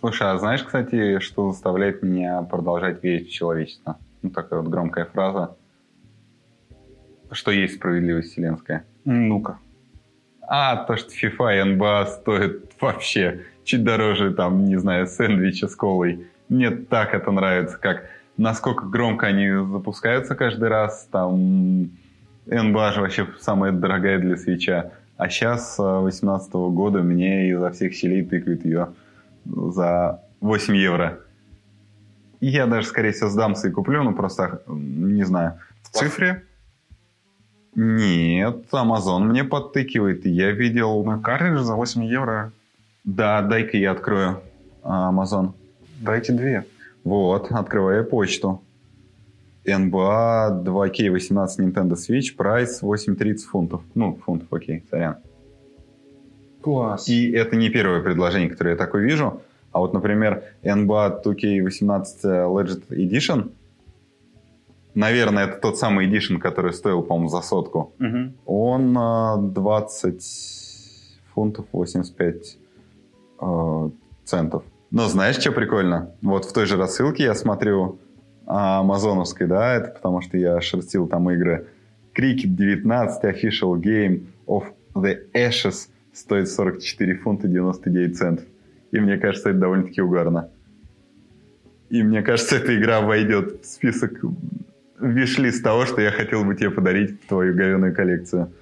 Слушай, 0.00 0.30
а 0.30 0.38
знаешь, 0.38 0.62
кстати, 0.62 1.18
что 1.18 1.52
заставляет 1.52 2.02
меня 2.02 2.42
продолжать 2.42 3.02
верить 3.02 3.28
в 3.28 3.32
человечество? 3.32 3.98
Ну, 4.22 4.30
такая 4.30 4.60
вот 4.60 4.68
громкая 4.68 5.04
фраза. 5.04 5.56
Что 7.30 7.50
есть 7.50 7.74
справедливость 7.74 8.32
вселенская. 8.32 8.84
Ну-ка. 9.04 9.58
А, 10.40 10.76
то, 10.84 10.96
что 10.96 11.10
FIFA 11.10 11.56
и 11.56 11.76
NBA 11.76 12.06
стоят 12.06 12.72
вообще 12.80 13.44
чуть 13.64 13.84
дороже, 13.84 14.32
там, 14.32 14.64
не 14.64 14.76
знаю, 14.76 15.06
сэндвича 15.06 15.68
с 15.68 15.76
колой. 15.76 16.26
Мне 16.48 16.70
так 16.70 17.12
это 17.12 17.30
нравится, 17.30 17.76
как 17.76 18.08
насколько 18.38 18.86
громко 18.86 19.26
они 19.26 19.50
запускаются 19.70 20.34
каждый 20.34 20.68
раз. 20.68 21.06
Там 21.12 21.90
NBA 22.46 22.92
же 22.94 23.00
вообще 23.02 23.28
самая 23.40 23.72
дорогая 23.72 24.18
для 24.18 24.36
свеча. 24.36 24.92
А 25.18 25.28
сейчас, 25.28 25.76
18 25.78 26.52
года, 26.52 27.02
мне 27.02 27.50
изо 27.50 27.70
всех 27.70 27.92
щелей 27.92 28.24
тыкают 28.24 28.64
ее 28.64 28.90
за 29.44 30.22
8 30.40 30.76
евро. 30.76 31.18
И 32.40 32.46
я 32.46 32.66
даже, 32.66 32.86
скорее 32.86 33.10
всего, 33.10 33.28
сдамся 33.28 33.68
и 33.68 33.72
куплю, 33.72 34.04
ну 34.04 34.14
просто, 34.14 34.62
не 34.68 35.24
знаю. 35.24 35.58
В 35.82 35.90
цифре 35.90 36.44
Нет, 37.74 38.66
Amazon 38.70 39.24
мне 39.24 39.42
подтыкивает. 39.42 40.24
Я 40.24 40.52
видел... 40.52 41.02
на 41.04 41.18
картридж 41.18 41.58
за 41.58 41.74
8 41.74 42.04
евро 42.04 42.52
Да, 43.02 43.42
дай-ка 43.42 43.76
я 43.76 43.90
открою 43.90 44.40
а, 44.84 45.10
Amazon. 45.12 45.52
дайте 46.00 46.32
две. 46.32 46.64
Вот, 47.08 47.50
открываю 47.52 48.04
почту. 48.04 48.60
NBA 49.64 50.62
2K18 50.62 51.48
Nintendo 51.58 51.94
Switch, 51.94 52.36
прайс 52.36 52.82
8.30 52.82 53.38
фунтов. 53.50 53.80
Ну, 53.94 54.18
фунтов, 54.26 54.52
окей, 54.52 54.84
сорян. 54.90 55.16
Класс. 56.60 57.08
И 57.08 57.30
это 57.32 57.56
не 57.56 57.70
первое 57.70 58.02
предложение, 58.02 58.50
которое 58.50 58.72
я 58.72 58.76
такое 58.76 59.04
вижу. 59.04 59.40
А 59.72 59.78
вот, 59.78 59.94
например, 59.94 60.42
NBA 60.62 61.22
2K18 61.24 62.24
Legend 62.24 62.88
Edition, 62.90 63.52
наверное, 64.94 65.46
это 65.46 65.60
тот 65.62 65.78
самый 65.78 66.06
Edition, 66.06 66.38
который 66.38 66.74
стоил, 66.74 67.02
по-моему, 67.02 67.30
за 67.30 67.40
сотку. 67.40 67.94
Мгм. 67.98 68.34
Он 68.44 68.98
а, 68.98 69.36
20 69.38 70.22
фунтов 71.32 71.64
85 71.72 72.58
э, 73.40 73.90
центов. 74.24 74.62
Но 74.90 75.06
знаешь, 75.08 75.36
что 75.36 75.52
прикольно? 75.52 76.12
Вот 76.22 76.46
в 76.46 76.52
той 76.52 76.66
же 76.66 76.76
рассылке 76.76 77.24
я 77.24 77.34
смотрю 77.34 77.98
а, 78.46 78.80
амазоновской, 78.80 79.46
да, 79.46 79.74
это 79.74 79.90
потому 79.90 80.22
что 80.22 80.38
я 80.38 80.60
шерстил 80.60 81.06
там 81.06 81.30
игры. 81.30 81.66
Cricket 82.16 82.48
19 82.48 83.24
Official 83.24 83.74
Game 83.74 84.26
of 84.46 84.64
the 84.94 85.18
Ashes 85.34 85.88
стоит 86.12 86.48
44 86.48 87.16
фунта 87.16 87.48
99 87.48 88.16
центов. 88.16 88.46
И 88.90 88.98
мне 88.98 89.18
кажется, 89.18 89.50
это 89.50 89.58
довольно-таки 89.58 90.00
угарно. 90.00 90.48
И 91.90 92.02
мне 92.02 92.22
кажется, 92.22 92.56
эта 92.56 92.76
игра 92.76 93.00
войдет 93.02 93.62
в 93.62 93.66
список 93.66 94.12
виш 95.00 95.60
того, 95.62 95.86
что 95.86 96.00
я 96.00 96.10
хотел 96.10 96.44
бы 96.44 96.54
тебе 96.54 96.70
подарить 96.70 97.22
в 97.22 97.28
твою 97.28 97.54
говяную 97.54 97.94
коллекцию. 97.94 98.52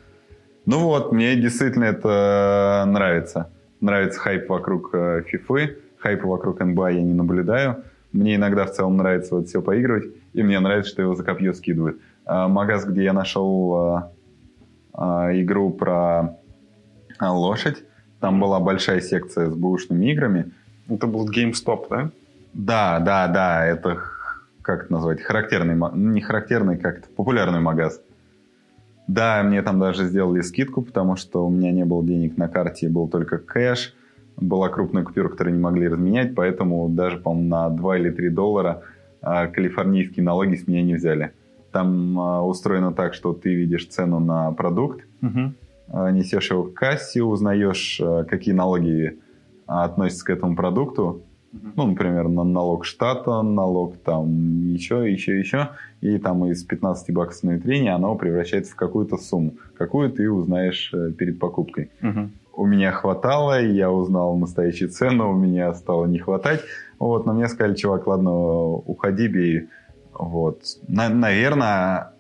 Ну 0.67 0.81
вот, 0.81 1.13
мне 1.13 1.37
действительно 1.37 1.85
это 1.85 2.85
нравится. 2.87 3.51
Нравится 3.81 4.19
хайп 4.19 4.49
вокруг 4.49 4.91
э, 4.95 5.23
FIFA, 5.33 5.77
хайпа 6.07 6.29
вокруг 6.29 6.61
НБА 6.61 6.91
я 6.91 7.03
не 7.03 7.15
наблюдаю. 7.15 7.83
Мне 8.13 8.37
иногда 8.37 8.65
в 8.65 8.71
целом 8.71 8.97
нравится 8.97 9.35
вот 9.35 9.49
все 9.49 9.61
поигрывать, 9.61 10.05
и 10.35 10.43
мне 10.45 10.61
нравится, 10.61 10.93
что 10.93 11.03
его 11.03 11.17
за 11.17 11.25
копье 11.25 11.53
скидывают. 11.53 12.01
А, 12.25 12.47
магаз, 12.47 12.85
где 12.85 13.03
я 13.05 13.13
нашел 13.13 13.75
а, 13.75 14.13
а, 14.93 15.31
игру 15.33 15.71
про 15.71 16.39
а, 17.19 17.33
лошадь, 17.33 17.83
там 18.21 18.39
была 18.39 18.61
большая 18.61 19.01
секция 19.01 19.51
с 19.51 19.55
бэушными 19.55 20.13
играми. 20.13 20.53
Это 20.89 21.09
был 21.09 21.29
GameStop, 21.29 21.87
да? 21.91 22.11
Да, 22.55 23.01
да, 23.01 23.27
да, 23.27 23.67
это 23.67 24.01
как 24.63 24.85
это 24.85 24.93
назвать, 24.93 25.23
характерный, 25.23 25.77
не 25.95 26.21
характерный, 26.21 26.77
как-то 26.79 27.09
популярный 27.09 27.61
магаз. 27.61 28.01
Да, 29.09 29.43
мне 29.43 29.61
там 29.63 29.81
даже 29.81 30.07
сделали 30.07 30.41
скидку, 30.41 30.83
потому 30.83 31.17
что 31.17 31.47
у 31.47 31.51
меня 31.51 31.73
не 31.73 31.85
было 31.85 32.05
денег 32.05 32.37
на 32.37 32.49
карте, 32.49 32.89
был 32.89 33.09
только 33.09 33.39
кэш. 33.39 33.95
Была 34.37 34.69
крупная 34.69 35.03
купюра, 35.03 35.29
которую 35.29 35.55
не 35.55 35.63
могли 35.63 35.89
разменять, 35.89 36.35
поэтому 36.35 36.89
даже, 36.89 37.19
по-моему, 37.19 37.49
на 37.49 37.71
2 37.71 37.99
или 37.99 38.11
3 38.11 38.31
доллара 38.31 38.83
а, 39.23 39.47
калифорнийские 39.47 40.25
налоги 40.25 40.57
с 40.57 40.67
меня 40.67 40.83
не 40.83 40.95
взяли. 40.95 41.33
Там 41.73 42.19
а, 42.19 42.43
устроено 42.43 42.93
так, 42.93 43.15
что 43.15 43.33
ты 43.33 43.55
видишь 43.55 43.89
цену 43.89 44.21
на 44.21 44.53
продукт, 44.53 45.07
э, 45.23 46.11
несешь 46.11 46.51
его 46.51 46.65
к 46.65 46.75
кассе, 46.75 47.23
узнаешь, 47.23 48.01
какие 48.29 48.55
налоги 48.55 49.19
относятся 49.67 50.25
к 50.27 50.31
этому 50.31 50.57
продукту. 50.57 51.23
Ну, 51.75 51.87
например, 51.87 52.29
на 52.29 52.45
налог 52.45 52.85
штата, 52.85 53.43
налог 53.43 53.97
там 53.99 54.67
еще, 54.67 55.11
еще, 55.11 55.39
еще. 55.39 55.71
И 56.01 56.19
там 56.19 56.45
из 56.47 56.63
15 56.65 57.15
баксов 57.15 57.45
на 57.45 57.51
витрине 57.53 57.95
оно 57.95 58.15
превращается 58.15 58.73
в 58.73 58.77
какую-то 58.77 59.17
сумму, 59.17 59.55
какую 59.77 60.11
ты 60.11 60.31
узнаешь 60.31 60.91
э, 60.93 61.13
перед 61.13 61.39
покупкой. 61.39 61.91
Мгм. 62.01 62.33
У 62.57 62.65
меня 62.65 62.91
хватало, 62.91 63.61
я 63.63 63.91
узнал 63.91 64.35
настоящие 64.37 64.89
цены, 64.89 65.25
у 65.25 65.35
меня 65.35 65.75
стало 65.75 66.07
не 66.07 66.19
хватать. 66.19 66.63
Вот, 66.99 67.27
но 67.27 67.35
мне 67.35 67.49
сказали, 67.49 67.75
чувак, 67.75 68.07
ладно, 68.07 68.33
уходи, 68.33 69.29
бей. 69.29 69.69
Вот. 70.15 70.63
На- 70.89 71.11
наверное, 71.11 72.15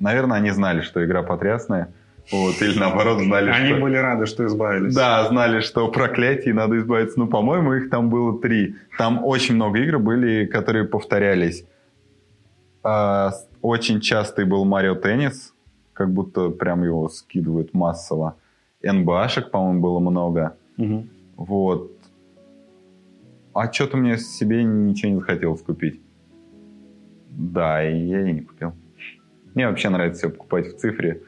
наверное, 0.00 0.38
они 0.38 0.50
знали, 0.50 0.80
что 0.80 1.04
игра 1.04 1.22
потрясная. 1.22 1.94
Вот, 2.32 2.60
или 2.60 2.76
наоборот, 2.76 3.22
знали, 3.22 3.50
Они 3.50 3.70
что... 3.74 3.80
были 3.80 3.96
рады, 3.96 4.26
что 4.26 4.44
избавились. 4.46 4.92
Да, 4.92 5.28
знали, 5.28 5.60
что 5.60 5.86
проклятий 5.92 6.52
надо 6.52 6.76
избавиться. 6.78 7.16
Ну, 7.16 7.28
по-моему, 7.28 7.74
их 7.74 7.88
там 7.88 8.10
было 8.10 8.40
три. 8.40 8.74
Там 8.98 9.24
очень 9.24 9.54
много 9.54 9.78
игр 9.78 10.00
были, 10.00 10.46
которые 10.46 10.86
повторялись. 10.86 11.64
А, 12.82 13.30
очень 13.62 14.00
частый 14.00 14.44
был 14.44 14.64
Марио 14.64 14.96
Теннис, 14.96 15.54
как 15.92 16.12
будто 16.12 16.48
прям 16.48 16.82
его 16.82 17.08
скидывают 17.08 17.74
массово. 17.74 18.34
НБАшек, 18.90 19.50
по-моему, 19.50 19.80
было 19.80 19.98
много. 19.98 20.56
Мгм. 20.76 21.08
Вот. 21.36 21.92
А 23.52 23.72
что-то 23.72 23.96
мне 23.96 24.18
себе 24.18 24.64
ничего 24.64 25.12
не 25.12 25.18
захотелось 25.18 25.62
купить. 25.62 26.00
Да, 27.30 27.86
и 27.86 28.06
я 28.06 28.28
и 28.28 28.32
не 28.32 28.40
купил. 28.40 28.72
Мне 29.54 29.68
вообще 29.68 29.88
нравится 29.88 30.28
все 30.28 30.30
покупать 30.30 30.66
в 30.66 30.76
цифре, 30.76 31.22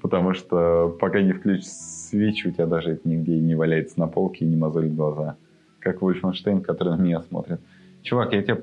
потому 0.00 0.34
что 0.34 0.94
пока 1.00 1.22
не 1.22 1.32
включишь 1.32 1.66
свич, 1.66 2.44
у 2.44 2.50
тебя 2.50 2.66
даже 2.66 2.92
это 2.92 3.08
нигде 3.08 3.38
не 3.38 3.54
валяется 3.54 3.98
на 3.98 4.08
полке 4.08 4.44
и 4.44 4.48
не 4.48 4.56
мозолит 4.56 4.94
глаза. 4.94 5.36
Как 5.78 6.02
Вольфенштейн, 6.02 6.60
который 6.60 6.96
на 6.96 7.00
меня 7.00 7.22
смотрит. 7.22 7.60
Чувак, 8.02 8.32
я, 8.34 8.42
тебя, 8.42 8.58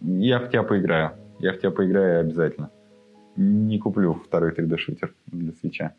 я 0.00 0.38
в 0.38 0.48
тебя 0.48 0.62
поиграю. 0.62 1.12
Я 1.38 1.52
в 1.52 1.58
тебя 1.58 1.70
поиграю 1.70 2.20
обязательно. 2.20 2.70
Не 3.36 3.78
куплю 3.78 4.14
второй 4.14 4.52
3D-шутер 4.52 5.12
для 5.26 5.52
свеча. 5.52 5.94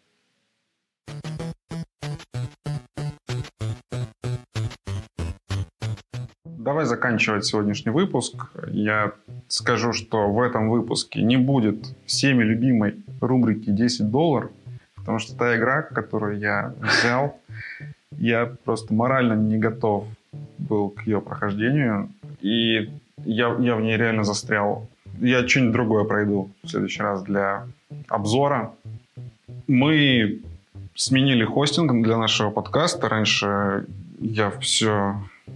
Давай 6.66 6.86
заканчивать 6.86 7.46
сегодняшний 7.46 7.92
выпуск. 7.92 8.34
Я 8.72 9.12
скажу, 9.48 9.94
что 9.94 10.32
в 10.32 10.42
этом 10.42 10.72
выпуске 10.72 11.22
не 11.22 11.38
будет 11.38 11.96
всеми 12.08 12.44
любимой 12.44 12.96
рубрики 13.22 13.70
10 13.70 14.10
долларов, 14.10 14.50
потому 14.96 15.20
что 15.20 15.38
та 15.38 15.56
игра, 15.56 15.84
которую 15.84 16.40
я 16.40 16.74
взял, 16.82 17.40
я 18.18 18.52
просто 18.64 18.96
морально 18.96 19.34
не 19.34 19.60
готов 19.60 20.08
был 20.58 20.90
к 20.90 21.04
ее 21.04 21.22
прохождению, 21.22 22.10
и 22.42 22.90
я, 23.24 23.56
я 23.60 23.76
в 23.76 23.82
ней 23.82 23.96
реально 23.96 24.24
застрял. 24.24 24.90
Я 25.20 25.48
что-нибудь 25.48 25.74
другое 25.74 26.04
пройду 26.06 26.50
в 26.64 26.68
следующий 26.68 27.04
раз 27.04 27.22
для 27.22 27.68
обзора. 28.08 28.74
Мы 29.68 30.42
сменили 30.96 31.44
хостинг 31.46 32.04
для 32.04 32.18
нашего 32.18 32.50
подкаста. 32.50 33.08
Раньше 33.08 33.86
я 34.20 34.50
все 34.50 35.14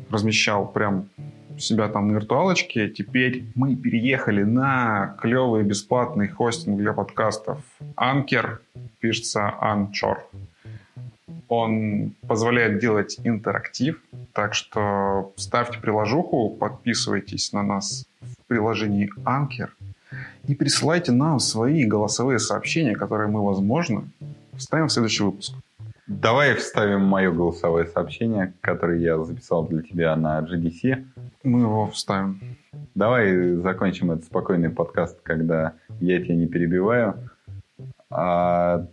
размещал 0.09 0.67
прям 0.67 1.09
себя 1.57 1.87
там 1.89 2.07
на 2.07 2.13
виртуалочке. 2.13 2.89
Теперь 2.89 3.45
мы 3.55 3.75
переехали 3.75 4.43
на 4.43 5.17
клевый 5.21 5.63
бесплатный 5.63 6.27
хостинг 6.27 6.77
для 6.77 6.93
подкастов 6.93 7.61
Anchor. 7.97 8.59
Пишется 8.99 9.53
Anchor. 9.61 10.17
Он 11.47 12.13
позволяет 12.27 12.79
делать 12.79 13.19
интерактив, 13.23 14.01
так 14.33 14.53
что 14.53 15.33
ставьте 15.35 15.79
приложуху, 15.79 16.49
подписывайтесь 16.49 17.53
на 17.53 17.63
нас 17.63 18.05
в 18.21 18.47
приложении 18.47 19.11
Anchor 19.25 19.69
и 20.47 20.55
присылайте 20.55 21.11
нам 21.11 21.39
свои 21.39 21.85
голосовые 21.85 22.39
сообщения, 22.39 22.95
которые 22.95 23.29
мы, 23.29 23.45
возможно, 23.45 24.03
вставим 24.55 24.87
в 24.87 24.91
следующий 24.91 25.23
выпуск. 25.23 25.53
Давай 26.09 26.55
вставим 26.55 27.01
мое 27.01 27.31
голосовое 27.31 27.85
сообщение, 27.85 28.55
которое 28.61 28.97
я 28.97 29.23
записал 29.23 29.67
для 29.67 29.83
тебя 29.83 30.15
на 30.15 30.39
GDC. 30.41 31.05
Мы 31.43 31.59
его 31.59 31.87
вставим. 31.91 32.41
Давай 32.95 33.53
закончим 33.57 34.09
этот 34.09 34.25
спокойный 34.25 34.71
подкаст, 34.71 35.21
когда 35.21 35.75
я 35.99 36.19
тебя 36.19 36.35
не 36.35 36.47
перебиваю, 36.47 37.29
а 38.09 38.87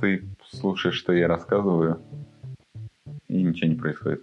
ты 0.00 0.24
слушаешь, 0.48 0.94
что 0.94 1.12
я 1.12 1.28
рассказываю, 1.28 2.00
и 3.28 3.42
ничего 3.42 3.68
не 3.68 3.76
происходит. 3.76 4.22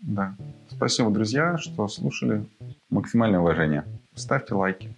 Да. 0.00 0.34
Спасибо, 0.68 1.10
друзья, 1.10 1.58
что 1.58 1.88
слушали. 1.88 2.46
Максимальное 2.88 3.40
уважение. 3.40 3.84
Ставьте 4.14 4.54
лайки. 4.54 4.96